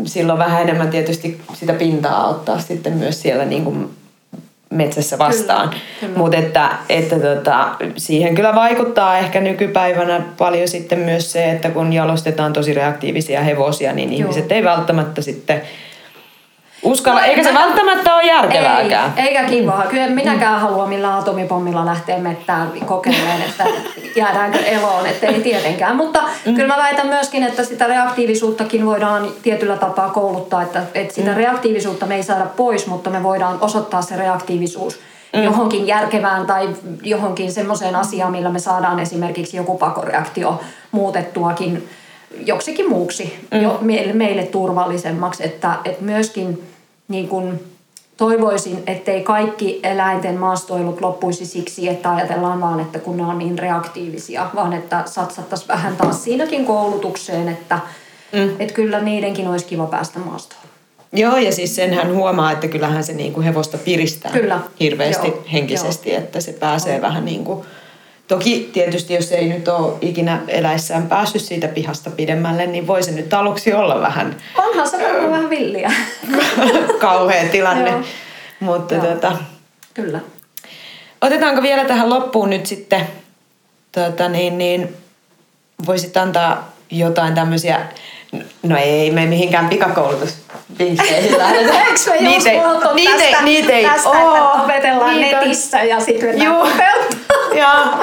silloin 0.06 0.40
vähän 0.40 0.62
enemmän 0.62 0.90
tietysti 0.90 1.42
sitä 1.54 1.74
pintaa 1.74 2.28
ottaa 2.28 2.60
sitten 2.60 2.94
myös 2.94 3.22
siellä 3.22 3.46
niin 3.46 3.64
kuin 3.64 3.90
metsässä 4.70 5.18
vastaan. 5.18 5.70
Mutta 6.16 6.38
että, 6.38 6.70
että 6.90 7.20
tota, 7.20 7.68
siihen 7.98 8.36
kyllä 8.36 8.56
vaikuttaa 8.56 9.18
ehkä 9.18 9.42
nykypäivänä 9.42 10.22
paljon 10.38 10.68
sitten 10.68 11.00
myös 11.00 11.32
se, 11.32 11.52
että 11.52 11.70
kun 11.70 11.94
jalostetaan 11.94 12.54
tosi 12.54 12.74
reaktiivisia 12.74 13.42
hevosia, 13.42 13.94
niin 13.94 14.10
Joo. 14.10 14.20
ihmiset 14.20 14.52
ei 14.52 14.64
välttämättä 14.64 15.22
sitten 15.22 15.62
uskalla, 16.84 17.26
eikä 17.26 17.44
se 17.44 17.54
välttämättä 17.54 18.16
ole 18.16 18.24
järkevääkään. 18.24 19.14
Ei, 19.18 19.28
eikä 19.28 19.44
kivaa. 19.44 19.86
Kyllä 19.90 20.06
en 20.06 20.12
minäkään 20.12 20.62
halua 20.62 20.88
millään 20.88 21.20
atomipommilla 21.20 21.86
lähteä 21.86 22.18
mettään 22.18 22.72
kokeilemaan, 22.86 23.42
että 23.42 23.66
jäädäänkö 24.16 24.60
eloon, 24.60 25.06
että 25.06 25.28
ei 25.28 25.42
tietenkään. 25.42 25.96
Mutta 25.96 26.24
mm. 26.46 26.56
kyllä 26.56 26.76
mä 26.76 26.84
väitän 26.84 27.08
myöskin, 27.08 27.44
että 27.44 27.64
sitä 27.64 27.88
reaktiivisuuttakin 27.88 28.86
voidaan 28.86 29.32
tietyllä 29.42 29.78
tapaa 29.78 30.10
kouluttaa, 30.10 30.62
että, 30.62 30.84
että 30.94 31.14
sitä 31.14 31.34
reaktiivisuutta 31.34 32.06
me 32.06 32.16
ei 32.16 32.24
saada 32.24 32.46
pois, 32.46 32.88
mutta 32.88 33.10
me 33.10 33.24
voidaan 33.24 33.58
osoittaa 33.62 34.02
se 34.02 34.18
reaktiivisuus 34.18 35.00
mm. 35.34 35.44
johonkin 35.44 35.88
järkevään 35.88 36.46
tai 36.46 36.70
johonkin 37.04 37.52
semmoiseen 37.52 37.96
asiaan, 37.96 38.32
millä 38.32 38.50
me 38.50 38.60
saadaan 38.60 39.00
esimerkiksi 39.00 39.58
joku 39.58 39.78
pakoreaktio 39.78 40.60
muutettuakin 40.92 41.90
joksikin 42.46 42.90
muuksi, 42.90 43.48
mm. 43.52 43.62
jo, 43.62 43.78
meille, 43.82 44.14
meille 44.14 44.44
turvallisemmaksi, 44.44 45.46
että, 45.46 45.76
että 45.86 46.04
myöskin 46.04 46.71
niin 47.12 47.28
kuin 47.28 47.64
toivoisin, 48.18 48.84
ettei 48.88 49.24
kaikki 49.24 49.80
eläinten 49.84 50.36
maastoilut 50.36 51.02
loppuisi 51.02 51.46
siksi, 51.46 51.90
että 51.90 52.16
ajatellaan 52.16 52.62
vaan, 52.62 52.80
että 52.80 53.00
kun 53.00 53.18
ne 53.18 53.24
on 53.24 53.38
niin 53.38 53.60
reaktiivisia, 53.60 54.50
vaan 54.56 54.74
että 54.74 55.04
satsattaisiin 55.06 55.68
vähän 55.68 55.96
taas 55.96 56.24
siinäkin 56.24 56.66
koulutukseen, 56.66 57.48
että 57.48 57.80
mm. 58.32 58.50
että 58.60 58.74
kyllä 58.74 59.00
niidenkin 59.00 59.48
olisi 59.48 59.66
kiva 59.66 59.86
päästä 59.86 60.20
maastoon. 60.20 60.62
Joo, 61.14 61.38
ja 61.38 61.52
siis 61.52 61.76
senhän 61.76 62.14
huomaa, 62.14 62.52
että 62.52 62.68
kyllähän 62.68 63.04
se 63.04 63.14
niinku 63.14 63.42
hevosta 63.42 63.78
piristää 63.78 64.32
Kyllä. 64.32 64.60
hirveästi 64.80 65.28
Joo. 65.28 65.44
henkisesti, 65.54 66.14
että 66.14 66.42
se 66.42 66.54
pääsee 66.54 67.02
vähän 67.02 67.26
niin 67.26 67.44
kuin... 67.44 67.66
Toki 68.32 68.70
tietysti, 68.74 69.14
jos 69.14 69.32
ei 69.32 69.48
nyt 69.48 69.68
ole 69.68 69.98
ikinä 70.02 70.42
eläissään 70.48 71.08
päässyt 71.08 71.42
siitä 71.42 71.68
pihasta 71.68 72.10
pidemmälle, 72.10 72.66
niin 72.66 72.88
voi 72.88 73.04
se 73.04 73.12
nyt 73.12 73.34
aluksi 73.34 73.74
olla 73.74 74.02
vähän 74.02 74.36
Onhan 74.58 74.88
se 74.88 74.98
varmaan 74.98 75.32
vähän 75.32 75.50
villiä. 75.50 75.92
kauhea 77.00 77.50
tilanne. 77.52 77.90
Joo. 77.90 78.02
Mutta 78.60 78.96
Joo. 78.96 79.06
tota, 79.06 79.38
kyllä. 79.94 80.20
otetaanko 81.22 81.62
vielä 81.62 81.86
tähän 81.86 82.10
loppuun 82.10 82.50
nyt 82.50 82.66
sitten, 82.66 83.08
tota 83.92 84.30
niin, 84.30 84.58
niin 84.58 84.96
voisit 85.86 86.18
antaa 86.18 86.72
jotain 86.92 87.36
tämmöisiä, 87.36 87.86
no 88.64 88.78
ei 88.78 89.12
me 89.12 89.26
mihinkään 89.26 89.70
lähdetä. 89.70 90.24
Eikö 90.80 91.04
me 91.04 91.50
just 91.50 91.68
niitä 92.22 92.50
ei- 92.52 92.60
tästä, 93.18 93.44
niitä 93.44 93.74
ei 93.74 93.86
tästä 93.86 94.10
oo. 94.10 94.36
että 94.36 94.64
opetellaan 94.64 95.20
Niitä 95.20 95.40
netissä 95.40 95.84
ja 95.84 96.00
sitten 96.00 96.42
joo, 96.42 96.68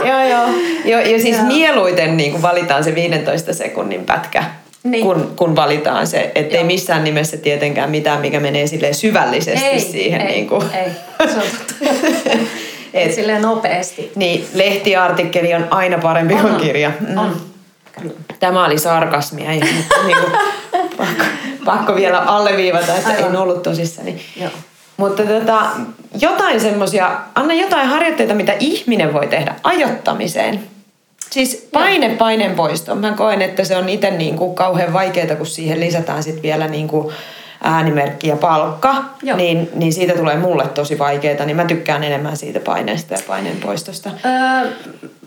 joo, 0.06 0.24
joo. 0.28 0.48
Jo, 0.84 0.98
ja 0.98 1.20
siis 1.20 1.36
joo. 1.36 1.46
mieluiten 1.46 2.16
niin 2.16 2.30
kuin 2.30 2.42
valitaan 2.42 2.84
se 2.84 2.94
15 2.94 3.54
sekunnin 3.54 4.04
pätkä, 4.04 4.44
niin. 4.82 5.04
kun, 5.04 5.32
kun 5.36 5.56
valitaan 5.56 6.06
se. 6.06 6.32
Että 6.34 6.56
ei 6.56 6.64
missään 6.64 7.04
nimessä 7.04 7.36
tietenkään 7.36 7.90
mitään, 7.90 8.20
mikä 8.20 8.40
menee 8.40 8.66
sille 8.66 8.92
syvällisesti 8.92 9.66
ei, 9.66 9.80
siihen. 9.80 10.20
Ei, 10.20 10.32
niin 10.32 10.48
kuin. 10.48 10.62
ei. 10.74 10.90
Se 11.28 11.38
on 11.38 11.98
Et, 12.94 13.14
silleen 13.14 13.42
nopeasti. 13.42 14.12
Niin, 14.14 14.46
lehtiartikkeli 14.54 15.54
on 15.54 15.66
aina 15.70 15.98
parempi 15.98 16.34
on, 16.34 16.40
kuin 16.40 16.56
kirja. 16.56 16.92
Mm. 17.08 17.18
On. 17.18 17.36
Tämä 18.40 18.64
oli 18.64 18.78
sarkasmia. 18.78 19.54
Ja, 19.54 19.64
niin 20.06 20.16
kuin, 20.20 20.32
pakko, 20.96 21.24
pakko 21.64 21.94
vielä 21.94 22.18
alleviivata, 22.18 22.96
että 22.96 23.08
Aivan. 23.11 23.30
en 23.30 23.37
ollut 23.37 23.62
tosissani. 23.62 24.22
Joo. 24.40 24.50
Mutta 24.96 25.22
tota, 25.22 25.66
jotain 26.20 26.61
semmoisia, 26.61 27.11
anna 27.34 27.54
jotain 27.54 27.88
harjoitteita, 27.88 28.34
mitä 28.34 28.52
ihminen 28.61 29.12
voi 29.12 29.26
tehdä 29.26 29.54
ajottamiseen. 29.64 30.61
Siis 31.30 31.68
paine 31.72 32.08
paineen 32.08 32.54
poisto. 32.54 32.94
Mä 32.94 33.12
koen, 33.12 33.42
että 33.42 33.64
se 33.64 33.76
on 33.76 33.88
itse 33.88 34.11
niin 34.11 34.37
kuin 34.37 34.54
kauhean 34.54 34.92
vaikeaa, 34.92 35.37
kun 35.37 35.46
siihen 35.46 35.80
lisätään 35.80 36.22
sitten 36.22 36.42
vielä 36.42 36.68
niin 36.68 36.88
kuin 36.88 37.14
äänimerkki 37.62 38.28
ja 38.28 38.37
palkka, 38.37 38.94
niin, 39.37 39.70
niin 39.74 39.92
siitä 39.92 40.12
tulee 40.12 40.37
mulle 40.37 40.66
tosi 40.68 40.98
vaikeaa, 40.98 41.44
niin 41.44 41.56
mä 41.56 41.64
tykkään 41.64 42.04
enemmän 42.04 42.37
siitä 42.37 42.61
paineesta 42.61 43.14
ja 43.14 43.20
paineen 43.26 43.56
poistosta. 43.56 44.11
Öö, 44.24 44.70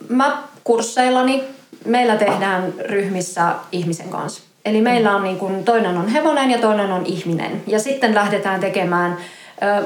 mä 0.09 0.37
kursseillani, 0.63 1.43
meillä 1.85 2.15
tehdään 2.15 2.73
ryhmissä 2.89 3.53
ihmisen 3.71 4.09
kanssa. 4.09 4.41
Eli 4.65 4.81
meillä 4.81 5.15
on 5.15 5.23
niin 5.23 5.37
kuin, 5.37 5.63
toinen 5.63 5.97
on 5.97 6.07
hevonen 6.07 6.51
ja 6.51 6.57
toinen 6.57 6.91
on 6.91 7.05
ihminen. 7.05 7.63
Ja 7.67 7.79
sitten 7.79 8.15
lähdetään 8.15 8.59
tekemään 8.59 9.17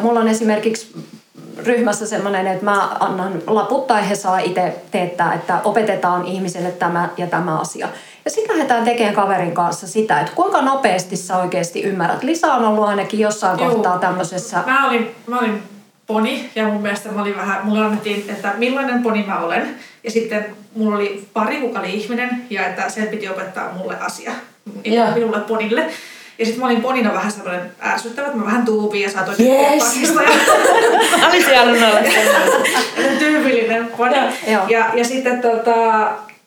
Mulla 0.02 0.20
on 0.20 0.28
esimerkiksi 0.28 0.96
ryhmässä 1.58 2.08
semmoinen, 2.08 2.48
että 2.48 2.66
mä 2.66 2.98
annan 3.00 3.42
laput 3.48 3.88
tai 3.88 4.10
he 4.10 4.16
saa 4.16 4.40
itse 4.40 4.76
teettää, 4.92 5.34
että 5.34 5.62
opetetaan 5.64 6.26
ihmiselle 6.26 6.72
tämä 6.72 7.10
ja 7.18 7.28
tämä 7.28 7.60
asia. 7.60 7.88
Ja 8.26 8.32
sitten 8.32 8.56
lähdetään 8.56 8.84
tekemään 8.84 9.16
kaverin 9.16 9.54
kanssa 9.54 9.88
sitä, 9.88 10.20
että 10.20 10.32
kuinka 10.36 10.62
nopeasti 10.62 11.16
sä 11.16 11.38
oikeasti 11.38 11.82
ymmärrät. 11.82 12.24
Lisa 12.24 12.54
on 12.54 12.66
ollut 12.66 12.86
ainakin 12.86 13.20
jossain 13.20 13.60
Juu. 13.60 13.70
kohtaa 13.70 14.00
tämmöisessä... 14.00 14.64
Mä 14.66 14.88
olin, 14.88 15.16
mä 15.28 15.40
olin 15.40 15.64
poni 16.08 16.50
ja 16.56 16.68
mun 16.68 16.82
mielestä 16.82 17.12
mä 17.12 17.22
olin 17.22 17.38
vähän, 17.38 17.66
mulle 17.66 17.86
annettiin, 17.86 18.30
että 18.30 18.54
millainen 18.58 19.04
poni 19.04 19.24
mä 19.24 19.40
olen. 19.40 19.76
Ja 20.04 20.12
sitten 20.12 20.46
mulla 20.76 20.96
oli 20.96 21.28
pari, 21.34 21.58
kuka 21.62 21.80
oli 21.80 21.94
ihminen 21.94 22.46
ja 22.50 22.68
että 22.68 22.90
sen 22.90 23.08
piti 23.08 23.30
opettaa 23.30 23.74
mulle 23.74 23.98
asia. 24.00 24.32
Minulle 25.16 25.40
ponille. 25.40 25.92
Ja 26.40 26.46
sitten 26.46 26.62
mä 26.62 26.66
olin 26.66 26.82
ponina 26.82 27.14
vähän 27.14 27.32
sellainen 27.32 27.72
ärsyttävä, 27.84 28.28
että 28.28 28.40
mä 28.40 28.46
vähän 28.46 28.66
tuupin 28.66 29.02
ja 29.02 29.10
saatoin 29.10 29.38
yes. 29.42 30.02
Ja... 30.02 30.14
mä 31.20 31.28
olisin 31.30 31.58
halunnut 31.58 31.84
olla 31.84 32.00
Tyypillinen 33.20 33.88
poni. 33.88 34.16
Ja, 34.48 34.66
ja, 34.70 34.90
ja 34.94 35.06
sitten 35.06 35.42
tota, 35.42 36.02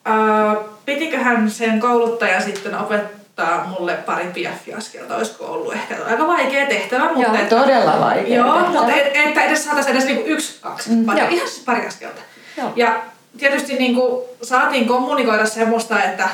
äh, 0.08 0.56
pitiköhän 0.84 1.50
sen 1.50 1.80
kouluttaja 1.80 2.40
sitten 2.40 2.78
opettaa 2.78 3.74
mulle 3.78 3.94
pari 3.94 4.26
piaffiaskelta, 4.34 5.16
olisiko 5.16 5.44
ollut 5.44 5.72
ehkä 5.72 5.96
aika 6.08 6.26
vaikea 6.26 6.66
tehtävä. 6.66 7.04
Mutta 7.04 7.22
joo, 7.22 7.34
että, 7.34 7.56
todella 7.56 8.00
vaikea 8.00 8.36
Joo, 8.36 8.54
tehtävä. 8.54 8.72
mutta 8.72 8.92
et, 8.92 9.16
että 9.16 9.42
edes 9.42 9.64
saataisiin 9.64 9.96
edes 9.96 10.06
niinku 10.06 10.22
yksi, 10.26 10.58
kaksi, 10.60 10.90
mm, 10.90 11.06
vaan 11.06 11.18
ihan 11.18 11.48
siis 11.48 11.64
pari 11.64 11.86
askelta. 11.86 12.20
Joo. 12.56 12.72
Ja 12.76 13.02
tietysti 13.38 13.74
niinku 13.74 14.28
saatiin 14.42 14.88
kommunikoida 14.88 15.46
semmoista, 15.46 16.02
että 16.02 16.28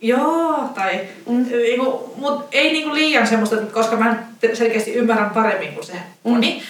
Joo, 0.00 0.70
tai 0.74 1.00
mm. 1.28 1.46
niinku, 1.48 2.14
mut 2.16 2.46
ei 2.52 2.72
niinku 2.72 2.94
liian 2.94 3.26
semmoista, 3.26 3.56
koska 3.56 3.96
mä 3.96 4.16
selkeästi 4.52 4.94
ymmärrän 4.94 5.30
paremmin 5.30 5.72
kuin 5.72 5.86
se 5.86 5.92
moni. 6.24 6.54
Mm. 6.54 6.60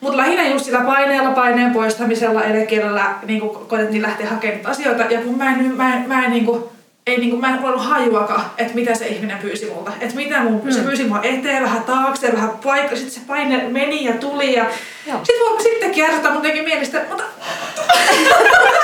Mutta 0.00 0.16
lähinnä 0.16 0.48
just 0.48 0.64
sillä 0.64 0.80
paineella, 0.80 1.30
paineen 1.30 1.72
poistamisella, 1.72 2.42
elekielellä 2.42 3.14
niin 3.26 3.40
koetettiin 3.40 4.02
lähteä 4.02 4.28
hakemaan 4.28 4.66
asioita. 4.66 5.02
Ja 5.02 5.20
kun 5.20 5.38
mä 5.38 5.54
en, 5.54 5.76
mä 5.76 5.94
en, 5.96 6.08
mä 6.08 6.24
en 6.24 6.30
niin 6.30 6.44
kuin, 6.44 6.64
ei 7.06 7.18
niinku, 7.18 7.36
mä 7.36 7.54
en 7.54 7.64
ollut 7.64 7.84
hajuakaan, 7.84 8.44
että 8.58 8.74
mitä 8.74 8.94
se 8.94 9.06
ihminen 9.06 9.38
pyysi 9.38 9.70
multa. 9.74 9.92
Että 10.00 10.16
mitä 10.16 10.42
mun, 10.42 10.60
mm. 10.64 10.72
se 10.72 10.80
pyysi 10.80 11.04
mua 11.04 11.20
eteen, 11.22 11.62
vähän 11.62 11.82
taakse, 11.82 12.32
vähän 12.32 12.50
paikka, 12.64 12.96
sitten 12.96 13.14
se 13.14 13.20
paine 13.26 13.68
meni 13.68 14.04
ja 14.04 14.12
tuli 14.12 14.54
ja 14.54 14.64
sitten 15.04 15.36
voi 15.50 15.62
sitten 15.62 15.90
kiertää 15.90 16.32
mun 16.32 16.42
teki 16.42 16.62
mielistä, 16.62 17.04
mutta 17.08 17.24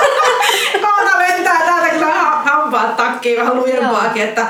Kaata 1.01 1.17
lentää 1.17 1.61
täältä 1.65 1.89
kyllä 1.89 2.05
hampaat 2.45 2.97
takkiin 2.97 3.39
vähän 3.39 3.55
lujempaakin, 3.55 4.23
että 4.23 4.47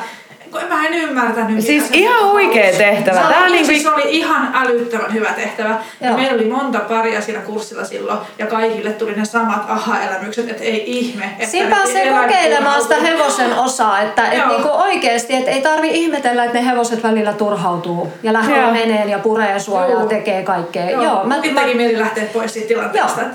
kun 0.52 0.62
mä 0.70 0.88
en 0.88 0.94
ymmärtänyt. 0.94 1.66
Siis 1.66 1.90
ihan 1.92 2.32
huikea 2.32 2.78
tehtävä. 2.78 3.20
Tämä 3.20 3.50
niin 3.50 3.66
siis 3.66 3.86
oli 3.86 4.04
ihan 4.08 4.52
älyttömän 4.56 5.14
hyvä 5.14 5.34
tehtävä. 5.34 5.76
Ja 6.02 6.14
meillä 6.14 6.36
oli 6.36 6.46
monta 6.46 6.80
paria 6.80 7.22
siinä 7.22 7.40
kurssilla 7.40 7.86
silloin 7.86 8.20
ja 8.38 8.48
kaikille 8.48 8.92
tuli 8.92 9.16
ne 9.16 9.26
samat 9.26 9.64
aha-elämykset, 9.68 10.50
että 10.50 10.64
ei 10.64 10.84
ihme. 10.86 11.26
Että 11.26 11.52
Siinä 11.52 11.76
pääsee 11.76 12.14
kokeilemaan 12.22 12.82
sitä 12.82 12.96
hevosen 12.96 13.54
osaa, 13.54 14.02
että 14.02 14.32
et 14.32 14.48
niinku 14.48 14.70
oikeasti 14.72 15.36
et 15.36 15.48
ei 15.48 15.62
tarvi 15.62 15.90
ihmetellä, 15.92 16.44
että 16.46 16.58
ne 16.58 16.66
hevoset 16.66 17.04
välillä 17.04 17.34
turhautuu 17.34 18.14
ja 18.24 18.34
lähtee 18.34 18.72
meneen 18.72 19.10
ja 19.10 19.20
puree 19.20 19.60
sua 19.60 19.86
Joo. 19.86 20.00
ja 20.00 20.06
tekee 20.06 20.44
kaikkea. 20.44 20.90
Joo, 20.90 21.04
Joo 21.04 21.24
mä, 21.24 21.36
mä, 21.54 21.62
mieli 21.76 22.00
lähteä 22.00 22.26
pois 22.34 22.54
siitä 22.54 22.68
tilanteesta. 22.68 23.22
Joo. 23.22 23.30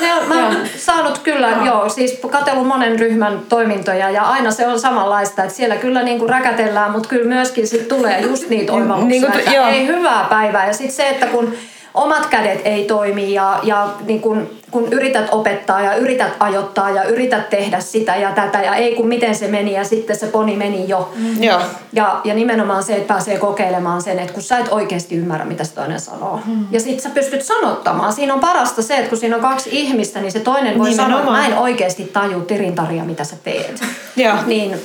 Ne 0.00 0.14
on, 0.14 0.28
mä 0.28 0.46
oon 0.46 0.56
saanut 0.76 1.18
kyllä, 1.18 1.48
joo. 1.48 1.64
joo, 1.64 1.88
siis 1.88 2.20
katsellut 2.30 2.66
monen 2.66 2.98
ryhmän 2.98 3.40
toimintoja 3.48 4.10
ja 4.10 4.22
aina 4.22 4.50
se 4.50 4.66
on 4.66 4.80
samanlaista, 4.80 5.42
että 5.42 5.54
siellä 5.54 5.76
kyllä 5.76 6.02
niinku 6.02 6.26
räkätellään, 6.26 6.90
mutta 6.90 7.08
kyllä 7.08 7.28
myöskin 7.28 7.68
sit 7.68 7.88
tulee 7.88 8.20
just 8.20 8.48
niitä 8.48 8.72
oivalluksia, 8.72 9.08
niin 9.08 9.32
kuin, 9.32 9.54
joo. 9.54 9.68
ei 9.68 9.86
hyvää 9.86 10.26
päivää. 10.30 10.66
Ja 10.66 10.72
sitten 10.72 10.96
se, 10.96 11.08
että 11.08 11.26
kun 11.26 11.54
omat 11.98 12.26
kädet 12.26 12.60
ei 12.64 12.84
toimi 12.84 13.32
ja, 13.32 13.60
ja 13.62 13.88
niin 14.06 14.20
kun, 14.20 14.50
kun 14.70 14.88
yrität 14.92 15.28
opettaa 15.30 15.80
ja 15.80 15.94
yrität 15.94 16.32
ajoittaa 16.40 16.90
ja 16.90 17.04
yrität 17.04 17.50
tehdä 17.50 17.80
sitä 17.80 18.16
ja 18.16 18.32
tätä 18.32 18.62
ja 18.62 18.74
ei 18.74 18.94
kun 18.94 19.08
miten 19.08 19.34
se 19.34 19.48
meni 19.48 19.72
ja 19.72 19.84
sitten 19.84 20.16
se 20.16 20.26
poni 20.26 20.56
meni 20.56 20.88
jo. 20.88 21.12
Mm. 21.16 21.42
Ja. 21.42 21.60
Ja, 21.92 22.20
ja 22.24 22.34
nimenomaan 22.34 22.82
se, 22.82 22.96
että 22.96 23.14
pääsee 23.14 23.38
kokeilemaan 23.38 24.02
sen, 24.02 24.18
että 24.18 24.32
kun 24.32 24.42
sä 24.42 24.58
et 24.58 24.68
oikeasti 24.70 25.16
ymmärrä, 25.16 25.44
mitä 25.44 25.64
se 25.64 25.74
toinen 25.74 26.00
sanoo. 26.00 26.40
Mm. 26.46 26.66
Ja 26.70 26.80
sitten 26.80 27.00
sä 27.00 27.10
pystyt 27.10 27.44
sanottamaan. 27.44 28.12
Siinä 28.12 28.34
on 28.34 28.40
parasta 28.40 28.82
se, 28.82 28.96
että 28.96 29.08
kun 29.08 29.18
siinä 29.18 29.36
on 29.36 29.42
kaksi 29.42 29.70
ihmistä, 29.72 30.20
niin 30.20 30.32
se 30.32 30.40
toinen 30.40 30.78
voi 30.78 30.90
nimenomaan. 30.90 31.22
sanoa, 31.22 31.40
että 31.40 31.50
mä 31.50 31.56
en 31.56 31.62
oikeasti 31.62 32.04
taju 32.04 32.40
tirintaria, 32.40 33.04
mitä 33.04 33.24
sä 33.24 33.36
teet. 33.44 33.80
Ja. 34.16 34.38
Niin 34.46 34.80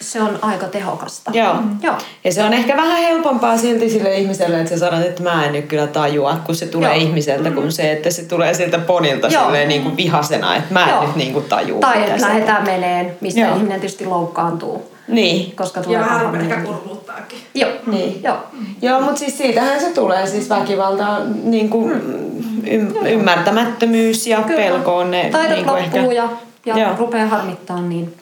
se 0.00 0.22
on 0.22 0.38
aika 0.42 0.66
tehokasta. 0.66 1.30
Joo. 1.34 1.54
Mm. 1.54 1.78
Joo. 1.82 1.94
Ja 2.24 2.32
se 2.32 2.44
on 2.44 2.52
ehkä 2.52 2.76
vähän 2.76 2.98
helpompaa 2.98 3.58
silti 3.58 3.90
sille 3.90 4.14
ihmiselle, 4.14 4.60
että 4.60 4.70
sä 4.70 4.78
sanot, 4.78 5.06
että 5.06 5.22
mä 5.22 5.44
en 5.44 5.52
nyt 5.52 5.66
kyllä 5.66 5.86
tajua, 5.86 6.36
kun 6.46 6.54
se 6.54 6.66
tulee 6.66 6.94
Joo. 6.94 7.02
ihmiseltä, 7.06 7.50
kun 7.50 7.72
se, 7.72 7.92
että 7.92 8.10
se 8.10 8.22
tulee 8.22 8.54
siltä 8.54 8.78
ponilta 8.78 9.28
Joo. 9.28 9.44
silleen 9.44 9.68
niin 9.68 9.82
kuin 9.82 9.96
vihasena, 9.96 10.56
että 10.56 10.74
mä 10.74 10.84
en 10.84 10.90
Joo. 10.90 11.06
nyt 11.06 11.16
niin 11.16 11.32
kuin 11.32 11.44
tajua. 11.44 11.80
Tai 11.80 12.02
että 12.02 12.26
lähdetään 12.26 12.64
meneen, 12.64 13.16
mistä 13.20 13.40
Joo. 13.40 13.56
ihminen 13.56 13.80
tietysti 13.80 14.06
loukkaantuu. 14.06 14.92
Niin. 15.08 15.56
Koska 15.56 15.82
tulee 15.82 16.00
ja 16.00 16.06
vähän 16.06 16.40
ehkä 16.40 16.56
kurmuuttaakin. 16.56 17.38
Joo. 17.54 17.70
Niin. 17.86 18.20
Joo. 18.22 18.36
Joo, 18.82 19.00
mutta 19.00 19.18
siis 19.18 19.38
siitähän 19.38 19.80
se 19.80 19.90
tulee, 19.90 20.26
siis 20.26 20.48
väkivalta, 20.48 21.18
niin 21.44 21.70
kuin 21.70 21.92
mm. 21.92 22.64
ym- 22.66 23.06
ymmärtämättömyys 23.06 24.26
ja 24.26 24.42
Kyllä. 24.42 24.56
pelko 24.56 24.96
on 24.96 25.10
ne. 25.10 25.28
Taidot 25.32 25.56
niin 25.56 25.66
loppuu 25.66 26.10
ehkä... 26.10 26.28
ja, 26.66 26.78
ja 26.78 26.94
rupeaa 26.98 27.26
harmittaa, 27.26 27.80
niin 27.80 28.14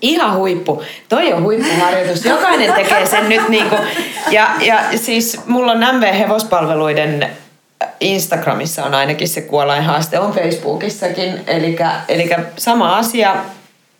Ihan 0.00 0.36
huippu. 0.36 0.82
Toi 1.08 1.32
on 1.32 1.42
huippuharjoitus. 1.42 2.24
Jokainen 2.24 2.72
tekee 2.72 3.06
sen 3.06 3.28
nyt 3.28 3.48
niinku. 3.48 3.76
Ja, 4.30 4.50
ja 4.60 4.78
siis 4.96 5.40
mulla 5.46 5.72
on 5.72 5.80
MV-hevospalveluiden 5.80 7.26
Instagramissa 8.00 8.84
on 8.84 8.94
ainakin 8.94 9.28
se 9.28 9.40
kuolainhaaste, 9.40 10.18
on 10.18 10.32
Facebookissakin. 10.32 11.40
Eli 12.08 12.30
sama 12.56 12.96
asia, 12.96 13.36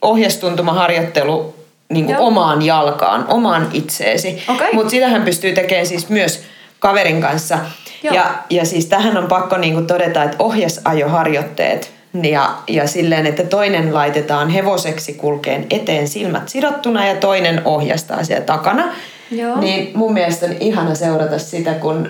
ohjastuntumaharjoittelu 0.03 1.55
niin 1.89 2.17
omaan 2.17 2.63
jalkaan, 2.63 3.25
omaan 3.29 3.69
itseesi. 3.73 4.43
Okay. 4.49 4.69
Mutta 4.73 4.91
sitähän 4.91 5.23
pystyy 5.23 5.53
tekemään 5.53 5.87
siis 5.87 6.09
myös 6.09 6.43
kaverin 6.79 7.21
kanssa. 7.21 7.59
Ja, 8.03 8.35
ja 8.51 8.65
siis 8.65 8.87
tähän 8.87 9.17
on 9.17 9.27
pakko 9.27 9.57
niin 9.57 9.87
todeta, 9.87 10.23
että 10.23 10.37
ohjasajoharjoitteet– 10.39 11.91
ja, 12.23 12.55
ja 12.69 12.87
silleen, 12.87 13.27
että 13.27 13.43
toinen 13.45 13.95
laitetaan 13.95 14.49
hevoseksi 14.51 15.15
kulkeen 15.15 15.67
eteen 15.71 16.09
silmät 16.09 16.49
sidottuna 16.49 17.07
ja 17.07 17.17
toinen 17.17 17.63
ohjastaa 17.65 18.25
siellä 18.25 18.45
takana. 18.45 18.85
Joo. 19.31 19.61
Niin 19.61 19.91
mun 19.95 20.13
mielestä 20.13 20.47
on 20.47 20.53
ihana 20.61 20.95
seurata 20.95 21.39
sitä, 21.39 21.75
kun 21.75 22.09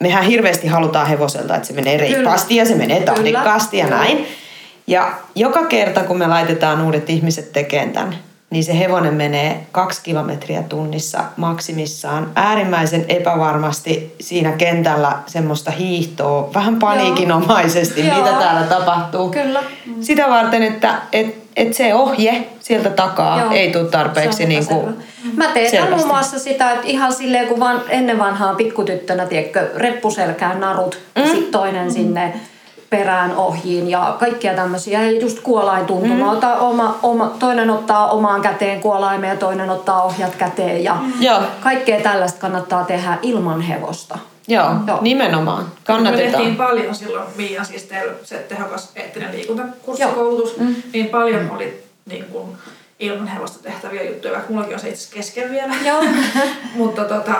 mehän 0.00 0.24
hirveästi 0.24 0.66
halutaan 0.66 1.06
hevoselta, 1.06 1.56
että 1.56 1.68
se 1.68 1.74
menee 1.74 1.96
reippaasti 1.96 2.56
ja 2.56 2.64
se 2.64 2.74
menee 2.74 3.00
tahdikkaasti 3.00 3.78
ja 3.78 3.86
näin. 3.86 4.26
Ja 4.86 5.12
joka 5.34 5.64
kerta, 5.64 6.02
kun 6.02 6.18
me 6.18 6.26
laitetaan 6.26 6.82
uudet 6.82 7.10
ihmiset 7.10 7.52
tekemään 7.52 7.90
tämän, 7.90 8.16
niin 8.50 8.64
se 8.64 8.78
hevonen 8.78 9.14
menee 9.14 9.66
kaksi 9.72 10.00
kilometriä 10.02 10.62
tunnissa 10.62 11.24
maksimissaan 11.36 12.30
äärimmäisen 12.34 13.04
epävarmasti 13.08 14.14
siinä 14.20 14.52
kentällä 14.52 15.12
semmoista 15.26 15.70
hiihtoa, 15.70 16.50
vähän 16.54 16.78
paniikinomaisesti, 16.78 18.06
Joo. 18.06 18.18
mitä 18.18 18.30
täällä 18.30 18.62
tapahtuu. 18.62 19.30
Kyllä. 19.30 19.62
Sitä 20.00 20.28
varten, 20.28 20.62
että 20.62 20.94
et, 21.12 21.34
et 21.56 21.74
se 21.74 21.94
ohje 21.94 22.46
sieltä 22.60 22.90
takaa 22.90 23.40
Joo. 23.40 23.50
ei 23.50 23.72
tule 23.72 23.88
tarpeeksi 23.88 24.46
niin 24.46 24.66
kuin 24.66 24.96
Mä 25.36 25.46
teen 25.46 25.90
muun 25.90 26.06
muassa 26.06 26.38
sitä, 26.38 26.72
että 26.72 26.86
ihan 26.86 27.12
silleen 27.12 27.48
kuin 27.48 27.60
vaan 27.60 27.82
ennen 27.88 28.18
vanhaa 28.18 28.54
pikkutyttönä, 28.54 29.26
tiedätkö, 29.26 29.70
reppuselkään 29.76 30.60
narut, 30.60 30.98
mm. 31.16 31.24
sitten 31.24 31.52
toinen 31.52 31.86
mm. 31.86 31.92
sinne 31.92 32.34
perään 32.90 33.36
ohjiin 33.36 33.90
ja 33.90 34.16
kaikkia 34.20 34.54
tämmöisiä. 34.54 35.02
Ja 35.02 35.20
just 35.20 35.40
kuolaintuntumaa. 35.40 36.34
Mm. 36.34 36.60
Oma, 36.60 36.98
oma, 37.02 37.36
toinen 37.38 37.70
ottaa 37.70 38.10
omaan 38.10 38.42
käteen 38.42 38.80
kuolaimeen 38.80 39.30
ja 39.30 39.36
toinen 39.36 39.70
ottaa 39.70 40.02
ohjat 40.02 40.34
käteen. 40.34 40.84
Ja 40.84 40.96
Joo. 41.20 41.42
kaikkea 41.60 42.00
tällaista 42.00 42.40
kannattaa 42.40 42.84
tehdä 42.84 43.18
ilman 43.22 43.60
hevosta. 43.60 44.18
Joo, 44.48 44.70
Joo. 44.86 44.98
nimenomaan. 45.00 45.72
Kannatetaan. 45.84 46.30
Me 46.30 46.36
tehtiin 46.36 46.56
paljon 46.56 46.94
silloin 46.94 47.28
Miian 47.36 47.66
siis 47.66 47.82
teillä 47.82 48.12
se 48.22 48.36
tehokas 48.36 48.92
eettinen 48.96 49.32
liikuntakurssikoulutus, 49.32 50.56
mm. 50.56 50.74
niin 50.92 51.08
paljon 51.08 51.50
oli 51.50 51.82
niin 52.06 52.24
kuin, 52.24 52.48
ilman 53.00 53.26
hevosta 53.26 53.62
tehtäviä 53.62 54.02
juttuja, 54.02 54.32
vaikka 54.32 54.52
mullakin 54.52 54.74
on 54.74 54.80
se 54.80 54.88
itse 54.88 55.14
kesken 55.14 55.50
vielä. 55.50 55.74
Joo. 55.84 56.04
mutta 56.76 57.04
tota, 57.04 57.34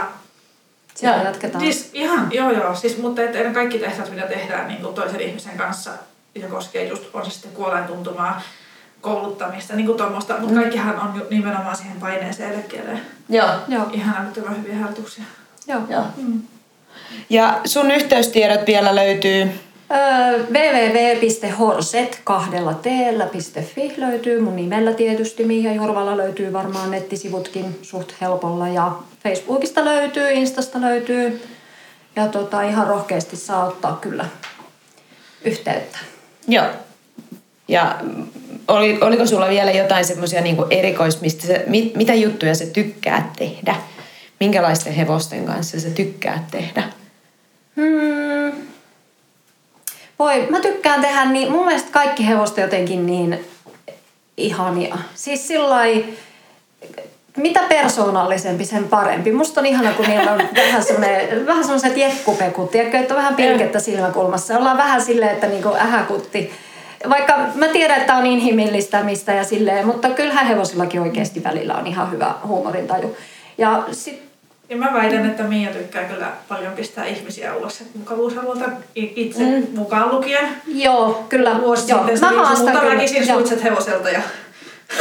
siellä 0.96 1.22
jatketaan. 1.22 1.64
Siis 1.64 1.90
ihan, 1.92 2.28
joo 2.32 2.50
joo, 2.50 2.74
siis, 2.74 2.98
mutta 2.98 3.22
et, 3.22 3.52
kaikki 3.54 3.78
tehtävät, 3.78 4.10
mitä 4.10 4.26
tehdään 4.26 4.68
niin 4.68 4.80
kuin 4.80 4.94
toisen 4.94 5.20
ihmisen 5.20 5.56
kanssa, 5.56 5.90
ja 6.34 6.48
koskee 6.48 6.84
just, 6.84 7.04
on 7.12 7.24
se 7.24 7.30
sitten 7.30 7.50
kuolaintuntumaa, 7.50 8.42
kouluttamista, 9.00 9.76
niin 9.76 9.86
kuin 9.86 9.98
tuommoista, 9.98 10.34
mutta 10.38 10.54
mm. 10.54 10.60
kaikkihan 10.60 11.00
on 11.00 11.26
nimenomaan 11.30 11.76
siihen 11.76 12.00
paineeseen 12.00 12.52
eläkkeelle. 12.52 13.00
Joo. 13.28 13.48
joo. 13.68 13.86
Ihan 13.92 14.22
älyttömän 14.22 14.62
hyviä 14.62 14.74
harjoituksia. 14.74 15.24
Joo. 15.66 15.80
joo. 15.88 16.04
Mm. 16.16 16.42
Ja 17.30 17.60
sun 17.64 17.90
yhteystiedot 17.90 18.66
vielä 18.66 18.94
löytyy 18.94 19.50
www.horset 20.52 22.20
kahdella 22.24 22.74
teellä.fi 22.74 23.94
löytyy 23.96 24.40
mun 24.40 24.56
nimellä 24.56 24.92
tietysti. 24.92 25.44
Miia 25.44 25.72
Jurvala 25.72 26.16
löytyy 26.16 26.52
varmaan 26.52 26.90
nettisivutkin 26.90 27.78
suht 27.82 28.12
helpolla 28.20 28.68
ja 28.68 28.92
Facebookista 29.22 29.84
löytyy, 29.84 30.30
Instasta 30.30 30.80
löytyy. 30.80 31.42
Ja 32.16 32.26
tota, 32.28 32.62
ihan 32.62 32.86
rohkeasti 32.86 33.36
saa 33.36 33.66
ottaa 33.66 33.98
kyllä 34.00 34.24
yhteyttä. 35.44 35.98
Joo. 36.48 36.66
Ja 37.68 37.98
oli, 38.68 38.98
oliko 39.00 39.26
sulla 39.26 39.48
vielä 39.48 39.70
jotain 39.70 40.04
semmoisia 40.04 40.40
niin 40.40 40.56
erikois, 40.70 41.20
mistä 41.20 41.46
se, 41.46 41.64
mit, 41.66 41.96
mitä 41.96 42.14
juttuja 42.14 42.54
sä 42.54 42.66
tykkää 42.66 43.32
tehdä? 43.38 43.76
Minkälaisten 44.40 44.92
hevosten 44.92 45.44
kanssa 45.44 45.80
sä 45.80 45.90
tykkää 45.90 46.46
tehdä? 46.50 46.82
Hmm. 47.76 48.75
Voi, 50.18 50.46
mä 50.50 50.60
tykkään 50.60 51.00
tehdä 51.00 51.24
niin, 51.24 51.52
mun 51.52 51.64
mielestä 51.64 51.90
kaikki 51.92 52.26
hevosta 52.26 52.60
jotenkin 52.60 53.06
niin 53.06 53.44
ihania. 54.36 54.98
Siis 55.14 55.48
sillä 55.48 55.76
mitä 57.36 57.60
persoonallisempi, 57.68 58.64
sen 58.64 58.84
parempi. 58.84 59.32
Musta 59.32 59.60
on 59.60 59.66
ihana, 59.66 59.92
kun 59.92 60.06
niillä 60.06 60.32
on 60.32 60.38
vähän, 60.56 60.82
vähän 61.46 61.64
semmoiset 61.64 61.96
jekkupekut, 61.96 62.70
tiedätkö, 62.70 62.98
että 62.98 63.14
on 63.14 63.18
vähän 63.18 63.34
pilkettä 63.34 63.80
silmäkulmassa. 63.80 64.58
Ollaan 64.58 64.78
vähän 64.78 65.02
silleen, 65.02 65.30
että 65.30 65.46
niinku 65.46 65.74
ähäkutti. 65.74 66.52
Vaikka 67.08 67.38
mä 67.54 67.68
tiedän, 67.68 68.00
että 68.00 68.16
on 68.16 68.26
inhimillistämistä 68.26 69.32
ja 69.32 69.44
silleen, 69.44 69.86
mutta 69.86 70.08
kyllähän 70.08 70.46
hevosillakin 70.46 71.00
oikeasti 71.00 71.44
välillä 71.44 71.74
on 71.74 71.86
ihan 71.86 72.10
hyvä 72.10 72.34
huumorintaju. 72.46 73.16
Ja 73.58 73.84
sit 73.92 74.25
ja 74.68 74.76
mä 74.76 74.90
väitän, 74.94 75.26
että 75.26 75.42
Mia 75.42 75.70
tykkää 75.70 76.04
kyllä 76.04 76.26
paljon 76.48 76.72
pistää 76.72 77.04
ihmisiä 77.04 77.54
ulos 77.54 77.82
mukavuusalueelta 77.94 78.70
itse 78.94 79.42
mm. 79.42 79.66
mukaan 79.74 80.14
lukien. 80.14 80.48
Joo, 80.66 81.24
kyllä. 81.28 81.60
Vuosi 81.60 81.90
Joo. 81.92 82.06
sitten 82.06 82.34
mä 82.34 82.44
haastan 82.44 82.78
kyllä. 82.78 82.94
väkisin 82.94 83.26
suitset 83.26 83.64
hevoselta 83.64 84.10
ja... 84.10 84.20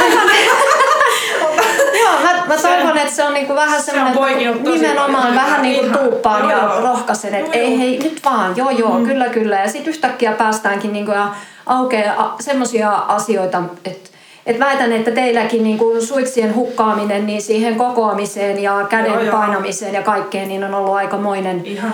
Joo, 2.00 2.12
mä, 2.22 2.44
mä 2.46 2.56
toivon, 2.62 2.98
että 2.98 3.14
se 3.14 3.24
on 3.24 3.34
niinku 3.34 3.54
vähän 3.54 3.82
semmoinen, 3.82 4.48
että 4.48 4.70
nimenomaan 4.70 5.34
vähän 5.34 5.62
niinku 5.62 5.98
tuuppaan 5.98 6.50
ja 6.50 6.80
rohkaisen, 6.82 7.34
että 7.34 7.58
ei 7.58 7.78
hei, 7.78 7.98
nyt 7.98 8.24
vaan, 8.24 8.56
joo 8.56 8.70
joo, 8.70 8.98
mm. 8.98 9.06
kyllä 9.06 9.28
kyllä. 9.28 9.60
Ja 9.60 9.68
sitten 9.68 9.90
yhtäkkiä 9.90 10.32
päästäänkin 10.32 10.92
niinku 10.92 11.12
ja 11.12 11.28
aukeaa 11.66 12.36
semmoisia 12.40 12.90
asioita, 12.92 13.62
että 13.84 14.10
et 14.46 14.58
väitän, 14.58 14.92
että 14.92 15.10
teilläkin 15.10 15.62
niin 15.62 15.78
kuin 15.78 16.02
suitsien 16.02 16.54
hukkaaminen 16.54 17.26
niin 17.26 17.42
siihen 17.42 17.76
kokoamiseen 17.76 18.62
ja 18.62 18.86
käden 18.90 19.26
joo, 19.26 19.32
painamiseen 19.32 19.94
joo. 19.94 20.00
ja 20.00 20.04
kaikkeen 20.04 20.48
niin 20.48 20.64
on 20.64 20.74
ollut 20.74 20.94
aikamoinen 20.94 21.66
Ihan 21.66 21.92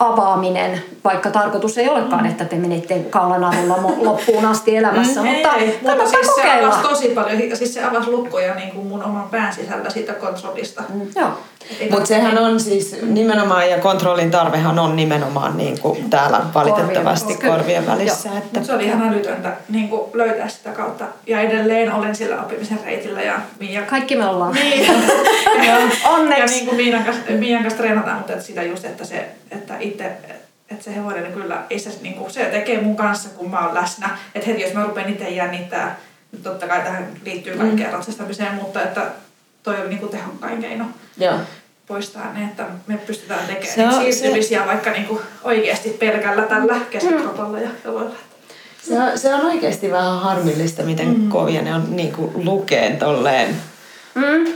avaaminen, 0.00 0.82
vaikka 1.04 1.30
tarkoitus 1.30 1.78
ei 1.78 1.88
olekaan, 1.88 2.22
mm. 2.22 2.30
että 2.30 2.44
te 2.44 2.56
menette 2.56 2.98
kaulan 3.10 3.44
avulla 3.44 3.76
loppuun 4.10 4.44
asti 4.44 4.76
elämässä, 4.76 5.22
mm, 5.22 5.28
mutta 5.28 5.54
ei, 5.54 5.78
kannattaa 5.84 6.22
siis 6.22 6.34
kokeilla. 6.34 6.72
Se 6.72 6.78
avasi 6.78 6.88
tosi 6.88 7.08
paljon, 7.08 7.56
siis 7.56 7.74
se 7.74 7.84
avasi 7.84 8.10
lukkoja 8.10 8.54
niin 8.54 8.70
kuin 8.70 8.86
mun 8.86 9.04
oman 9.04 9.28
pään 9.30 9.52
sisällä 9.52 9.90
siitä 9.90 10.12
kontrollista. 10.12 10.82
Mm. 10.94 11.00
Joo. 11.16 11.30
Mutta 11.90 12.06
sehän 12.06 12.38
on 12.38 12.60
siis 12.60 12.96
nimenomaan, 13.02 13.70
ja 13.70 13.78
kontrollin 13.78 14.30
tarvehan 14.30 14.78
on 14.78 14.96
nimenomaan 14.96 15.56
niin 15.56 15.80
kuin 15.80 16.10
täällä 16.10 16.40
valitettavasti 16.54 17.34
korvien, 17.34 17.52
korvien 17.52 17.86
välissä. 17.86 18.30
Että... 18.38 18.64
se 18.64 18.74
oli 18.74 18.84
ihan 18.84 19.08
älytöntä 19.08 19.52
niin 19.68 19.88
kuin 19.88 20.10
löytää 20.14 20.48
sitä 20.48 20.70
kautta. 20.70 21.04
Ja 21.26 21.40
edelleen 21.40 21.92
olen 21.92 22.16
sillä 22.16 22.42
oppimisen 22.42 22.80
reitillä. 22.84 23.22
Ja 23.22 23.40
Mia... 23.60 23.82
Kaikki 23.82 24.16
me 24.16 24.26
ollaan. 24.26 24.54
Niin. 24.54 24.86
ja, 25.66 25.76
Onneksi. 26.08 26.40
Ja 26.40 26.46
niin 26.46 26.66
kuin 26.66 26.76
Miinan 26.76 27.04
kanssa, 27.04 27.22
Miinan 27.38 27.62
kanssa 27.62 27.78
treenataan, 27.78 28.16
mutta 28.16 28.42
sitä 28.42 28.62
just, 28.62 28.84
että, 28.84 29.04
se, 29.04 29.28
että 29.50 29.74
itse 29.80 30.12
että 30.70 30.84
se 30.84 30.94
hevonen 30.94 31.32
kyllä, 31.32 31.62
ei 31.70 31.78
se, 31.78 31.90
niin 32.02 32.14
kuin, 32.14 32.30
se 32.30 32.44
tekee 32.44 32.80
mun 32.80 32.96
kanssa, 32.96 33.28
kun 33.28 33.50
mä 33.50 33.66
oon 33.66 33.74
läsnä. 33.74 34.18
Että 34.34 34.46
heti 34.46 34.62
jos 34.62 34.74
mä 34.74 34.84
rupean 34.84 35.10
itse 35.10 35.28
jännittää, 35.28 35.98
totta 36.42 36.68
kai 36.68 36.80
tähän 36.80 37.08
liittyy 37.24 37.56
kaikkea 37.56 37.86
mm. 37.86 37.92
ratsastamiseen, 37.92 38.54
mutta 38.54 38.82
että 38.82 39.06
toi 39.62 39.80
on 39.80 39.88
niin 39.88 39.98
kuin 39.98 40.10
tehokkain 40.10 40.60
keino. 40.60 40.84
Joo 41.16 41.38
poistaa 41.90 42.32
ne, 42.32 42.44
että 42.44 42.66
me 42.86 42.96
pystytään 42.96 43.46
tekemään 43.46 43.74
se 43.74 43.86
on, 43.86 44.12
siirtymisiä 44.12 44.60
se... 44.60 44.66
vaikka 44.66 44.90
niinku 44.90 45.20
oikeasti 45.44 45.90
pelkällä 45.90 46.42
tällä 46.42 46.80
keskikrapalla 46.90 47.58
ja 47.58 47.68
jaloilla. 47.84 48.14
Se 48.82 48.98
on, 48.98 49.18
se 49.18 49.34
on 49.34 49.46
oikeasti 49.46 49.90
vähän 49.90 50.20
harmillista, 50.20 50.82
miten 50.82 51.08
mm. 51.08 51.28
kovia 51.28 51.62
ne 51.62 51.74
on 51.74 51.96
niinku 51.96 52.32
lukeen 52.34 52.96
tolleen 52.96 53.56
mm. 54.14 54.52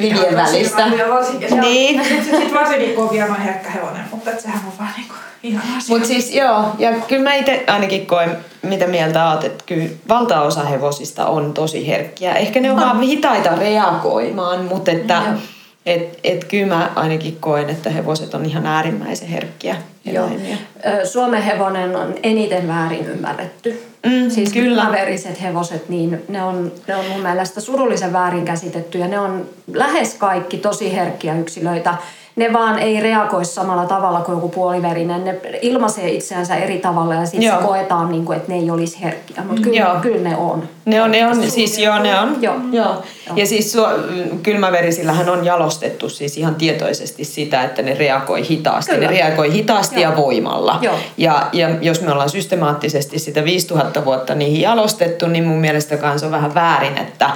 rivien 0.00 0.36
välistä. 0.36 0.90
Varsinkin, 1.08 1.60
niin. 1.60 2.04
Sitten 2.24 2.54
varsinkin 2.54 2.94
kovia 2.94 3.24
on 3.24 3.40
herkkä 3.40 3.70
hevonen, 3.70 4.04
mutta 4.10 4.30
sehän 4.38 4.60
on 4.66 4.72
vaan 4.78 4.92
niinku 4.96 5.14
ihan 5.42 5.76
asia. 5.76 5.96
Mut 5.96 6.06
siis 6.06 6.34
joo, 6.34 6.64
ja 6.78 6.92
kyllä 7.08 7.22
mä 7.22 7.34
itse 7.34 7.64
ainakin 7.66 8.06
koen, 8.06 8.36
mitä 8.62 8.86
mieltä 8.86 9.30
oot, 9.30 9.44
että 9.44 9.64
kyllä 9.66 9.88
valtaosa 10.08 10.64
hevosista 10.64 11.26
on 11.26 11.54
tosi 11.54 11.88
herkkiä. 11.88 12.34
Ehkä 12.34 12.60
ne 12.60 12.70
on 12.70 12.76
no. 12.76 12.86
vaan 12.86 13.02
hitaita 13.02 13.54
reagoimaan, 13.54 14.64
mutta 14.64 14.90
että... 14.90 15.20
Mm, 15.20 15.38
et, 15.86 16.18
et 16.24 16.44
kyllä 16.44 16.74
mä 16.74 16.90
ainakin 16.94 17.36
koen, 17.40 17.70
että 17.70 17.90
hevoset 17.90 18.34
on 18.34 18.46
ihan 18.46 18.66
äärimmäisen 18.66 19.28
herkkiä 19.28 19.76
eläimiä. 20.06 20.56
Suomen 21.04 21.42
hevonen 21.42 21.96
on 21.96 22.14
eniten 22.22 22.68
väärin 22.68 23.06
ymmärretty. 23.06 23.82
Mm, 24.06 24.30
siis 24.30 24.52
kyllä. 24.52 24.84
kaveriset 24.84 25.42
hevoset, 25.42 25.88
niin 25.88 26.22
ne 26.28 26.42
on, 26.42 26.72
ne 26.86 26.96
on 26.96 27.04
mun 27.04 27.20
mielestä 27.20 27.60
surullisen 27.60 28.12
väärin 28.12 28.44
käsitetty 28.44 28.98
ja 28.98 29.08
ne 29.08 29.18
on 29.18 29.46
lähes 29.72 30.14
kaikki 30.14 30.56
tosi 30.56 30.96
herkkiä 30.96 31.38
yksilöitä 31.38 31.94
ne 32.38 32.52
vaan 32.52 32.78
ei 32.78 33.00
reagoi 33.00 33.44
samalla 33.44 33.86
tavalla 33.86 34.20
kuin 34.20 34.34
joku 34.34 34.48
puoliverinen. 34.48 35.24
Ne 35.24 35.40
ilmaisee 35.62 36.08
itseänsä 36.08 36.56
eri 36.56 36.78
tavalla 36.78 37.14
ja 37.14 37.26
sitten 37.26 37.50
se 37.50 37.66
koetaan, 37.66 38.10
niin 38.10 38.24
kuin, 38.24 38.36
että 38.36 38.52
ne 38.52 38.58
ei 38.58 38.70
olisi 38.70 39.02
herkkiä. 39.02 39.42
Mutta 39.44 39.62
kyllä, 39.62 39.98
kyllä 40.02 40.28
ne 40.28 40.36
on. 40.36 40.68
Ne 40.84 41.02
on, 41.02 41.10
ne 41.10 41.26
on 41.26 41.50
siis 41.50 41.78
joo, 41.78 41.98
ne 41.98 42.20
on. 42.20 42.36
Joo. 42.40 42.54
joo. 42.72 43.02
Ja 43.36 43.46
siis 43.46 43.76
su- 43.76 44.38
kylmäverisillähän 44.42 45.28
on 45.28 45.44
jalostettu 45.44 46.08
siis 46.08 46.36
ihan 46.36 46.54
tietoisesti 46.54 47.24
sitä, 47.24 47.62
että 47.62 47.82
ne 47.82 47.94
reagoi 47.94 48.48
hitaasti. 48.48 48.92
Kyllä. 48.94 49.10
Ne 49.10 49.16
reagoi 49.16 49.52
hitaasti 49.52 50.02
joo. 50.02 50.10
ja 50.10 50.16
voimalla. 50.16 50.78
Joo. 50.82 50.94
Ja, 51.16 51.48
ja 51.52 51.68
jos 51.80 52.00
me 52.00 52.12
ollaan 52.12 52.30
systemaattisesti 52.30 53.18
sitä 53.18 53.44
5000 53.44 54.04
vuotta 54.04 54.34
niihin 54.34 54.60
jalostettu, 54.60 55.26
niin 55.26 55.44
mun 55.44 55.58
mielestä 55.58 55.96
kanssa 55.96 56.26
on 56.26 56.32
vähän 56.32 56.54
väärin, 56.54 56.98
että 56.98 57.30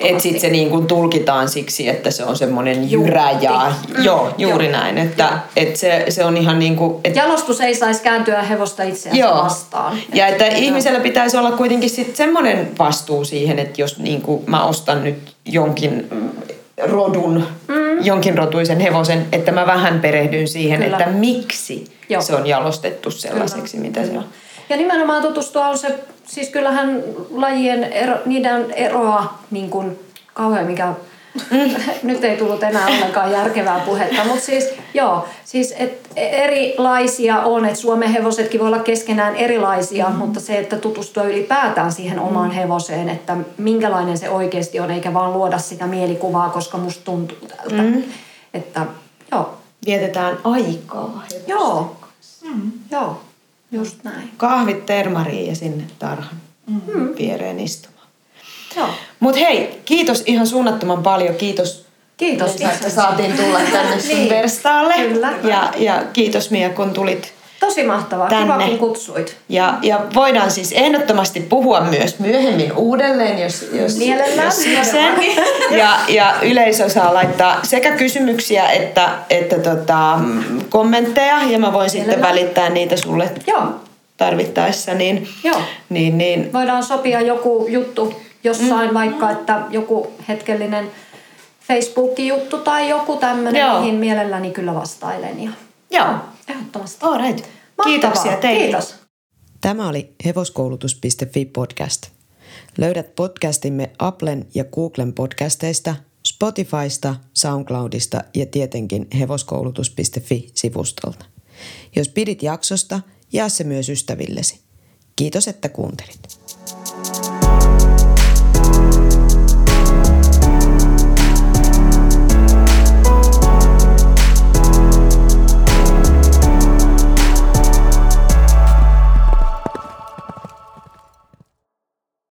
et 0.00 0.20
sit 0.20 0.40
se 0.40 0.50
niin 0.50 0.70
kuin 0.70 0.86
tulkitaan 0.86 1.48
siksi, 1.48 1.88
että 1.88 2.10
se 2.10 2.24
on 2.24 2.36
semmoinen 2.36 2.90
jyrä 2.90 3.30
ja 3.40 3.72
mm. 3.96 4.04
joo, 4.04 4.34
juuri 4.38 4.64
Joo. 4.64 4.72
näin. 4.72 4.98
Että, 4.98 5.38
että 5.56 5.78
se, 5.78 6.04
se 6.08 6.24
on 6.24 6.36
ihan 6.36 6.58
niin 6.58 6.76
kuin... 6.76 7.00
Että... 7.04 7.18
Jalostus 7.18 7.60
ei 7.60 7.74
saisi 7.74 8.02
kääntyä 8.02 8.42
hevosta 8.42 8.82
itseään 8.82 9.18
Joo. 9.18 9.36
vastaan. 9.36 9.98
Ja 10.14 10.26
että, 10.26 10.46
että 10.46 10.58
ihmisellä 10.58 11.00
pitäisi 11.00 11.36
olla 11.36 11.52
kuitenkin 11.52 11.90
sitten 11.90 12.16
semmoinen 12.16 12.70
vastuu 12.78 13.24
siihen, 13.24 13.58
että 13.58 13.80
jos 13.80 13.98
niin 13.98 14.22
kuin 14.22 14.42
mä 14.46 14.64
ostan 14.64 15.04
nyt 15.04 15.34
jonkin 15.44 16.08
rodun, 16.82 17.46
mm. 17.68 18.04
jonkin 18.04 18.38
rotuisen 18.38 18.80
hevosen, 18.80 19.26
että 19.32 19.52
mä 19.52 19.66
vähän 19.66 20.00
perehdyn 20.00 20.48
siihen, 20.48 20.82
Kyllä. 20.82 20.96
että 20.96 21.10
miksi 21.10 21.84
Joo. 22.08 22.22
se 22.22 22.34
on 22.34 22.46
jalostettu 22.46 23.10
sellaiseksi, 23.10 23.76
Kyllä. 23.76 23.88
mitä 23.88 24.06
se 24.06 24.18
on. 24.18 24.24
Ja 24.68 24.76
nimenomaan 24.76 25.22
tutustua 25.22 25.68
on 25.68 25.78
se, 25.78 25.98
siis 26.26 26.48
kyllähän 26.48 27.02
lajien 27.30 27.84
ero, 27.84 28.14
niiden 28.26 28.70
eroa 28.70 29.38
niin 29.50 29.70
kuin 29.70 29.98
kauhean, 30.34 30.66
mikä 30.66 30.92
Nyt 32.02 32.24
ei 32.24 32.36
tullut 32.36 32.62
enää 32.62 32.86
ollenkaan 32.86 33.32
järkevää 33.32 33.80
puhetta, 33.80 34.24
mutta 34.24 34.44
siis 34.44 34.68
joo, 34.94 35.24
siis 35.44 35.74
et 35.78 36.08
erilaisia 36.16 37.40
on, 37.40 37.64
että 37.64 37.80
Suomen 37.80 38.10
hevosetkin 38.10 38.60
voi 38.60 38.66
olla 38.66 38.78
keskenään 38.78 39.36
erilaisia, 39.36 40.08
mm. 40.08 40.16
mutta 40.16 40.40
se, 40.40 40.58
että 40.58 40.76
tutustua 40.76 41.22
ylipäätään 41.22 41.92
siihen 41.92 42.20
omaan 42.20 42.48
mm. 42.48 42.54
hevoseen, 42.54 43.08
että 43.08 43.36
minkälainen 43.58 44.18
se 44.18 44.30
oikeasti 44.30 44.80
on, 44.80 44.90
eikä 44.90 45.14
vaan 45.14 45.32
luoda 45.32 45.58
sitä 45.58 45.86
mielikuvaa, 45.86 46.48
koska 46.48 46.78
musta 46.78 47.04
tuntuu 47.04 47.38
tältä. 47.48 47.82
Mm. 47.82 48.02
Että 48.54 48.86
joo. 49.32 49.54
Vietetään 49.86 50.38
aikaa 50.44 51.24
Joo. 51.46 51.96
Mm. 52.42 52.72
Joo. 52.90 53.20
Just 53.72 54.04
näin. 54.04 54.30
Kahvit 54.36 54.86
termariin 54.86 55.46
ja 55.46 55.56
sinne 55.56 55.84
tarhan 55.98 56.36
mm. 56.66 57.08
viereen 57.18 57.60
istumaan. 57.60 58.06
Joo. 58.76 58.88
Mutta 59.20 59.40
hei, 59.40 59.80
kiitos 59.84 60.22
ihan 60.26 60.46
suunnattoman 60.46 61.02
paljon. 61.02 61.34
Kiitos 61.34 61.88
Kiitos 62.16 62.50
Elisa, 62.50 62.72
että 62.72 62.90
saatiin 62.90 63.32
tulla 63.36 63.58
tänne 63.72 64.00
sun 64.00 64.16
Niin, 64.16 64.28
verstaalle. 64.30 64.94
kyllä. 64.94 65.32
Ja, 65.44 65.72
ja 65.76 66.02
kiitos 66.12 66.50
Mia, 66.50 66.70
kun 66.70 66.90
tulit. 66.90 67.32
Tosi 67.60 67.82
mahtavaa. 67.82 68.28
Kiva, 68.28 68.38
Tänne. 68.40 68.68
kun 68.68 68.78
kutsuit. 68.78 69.36
Ja, 69.48 69.74
ja 69.82 70.00
voidaan 70.14 70.50
siis 70.50 70.72
ehdottomasti 70.72 71.40
puhua 71.40 71.80
myös 71.80 72.18
myöhemmin 72.18 72.72
uudelleen, 72.72 73.38
jos, 73.38 73.66
jos, 73.72 73.96
Mielellään. 73.96 74.46
jos 74.78 74.90
sen. 74.90 75.14
Ja, 75.70 75.96
ja 76.08 76.34
yleisö 76.42 76.88
saa 76.88 77.14
laittaa 77.14 77.60
sekä 77.62 77.90
kysymyksiä 77.90 78.68
että, 78.70 79.08
että 79.30 79.58
tota, 79.58 80.18
mm, 80.24 80.42
kommentteja, 80.68 81.42
ja 81.50 81.58
mä 81.58 81.72
voin 81.72 81.90
sitten 81.90 82.08
Mielellään. 82.08 82.34
välittää 82.34 82.68
niitä 82.70 82.96
sulle 82.96 83.30
Joo. 83.46 83.62
tarvittaessa. 84.16 84.94
Niin, 84.94 85.28
Joo. 85.44 85.60
niin, 85.88 86.18
niin 86.18 86.52
Voidaan 86.52 86.82
sopia 86.84 87.20
joku 87.20 87.66
juttu 87.68 88.14
jossain, 88.44 88.88
mm. 88.88 88.94
vaikka 88.94 89.30
että 89.30 89.62
joku 89.70 90.12
hetkellinen 90.28 90.90
Facebook-juttu 91.68 92.58
tai 92.58 92.88
joku 92.88 93.16
tämmöinen, 93.16 93.80
mihin 93.80 93.94
mielelläni 93.94 94.50
kyllä 94.50 94.74
vastailen. 94.74 95.42
Ja 95.42 95.50
joo. 95.90 96.14
ehdottomasti. 96.48 96.98
All 97.00 97.18
right. 97.18 97.36
Mahtavaa. 97.36 97.86
Kiitoksia 97.86 98.36
teille. 98.36 98.64
Kiitos. 98.64 98.94
Tämä 99.60 99.88
oli 99.88 100.14
hevoskoulutus.fi 100.24 101.44
podcast. 101.44 102.06
Löydät 102.78 103.14
podcastimme 103.14 103.90
Applen 103.98 104.46
ja 104.54 104.64
Googlen 104.64 105.12
podcasteista, 105.12 105.94
Spotifysta, 106.26 107.14
SoundCloudista 107.34 108.20
ja 108.34 108.46
tietenkin 108.46 109.06
hevoskoulutus.fi-sivustolta. 109.18 111.24
Jos 111.96 112.08
pidit 112.08 112.42
jaksosta, 112.42 113.00
jaa 113.32 113.48
se 113.48 113.64
myös 113.64 113.88
ystävillesi. 113.88 114.60
Kiitos, 115.16 115.48
että 115.48 115.68
kuuntelit. 115.68 116.38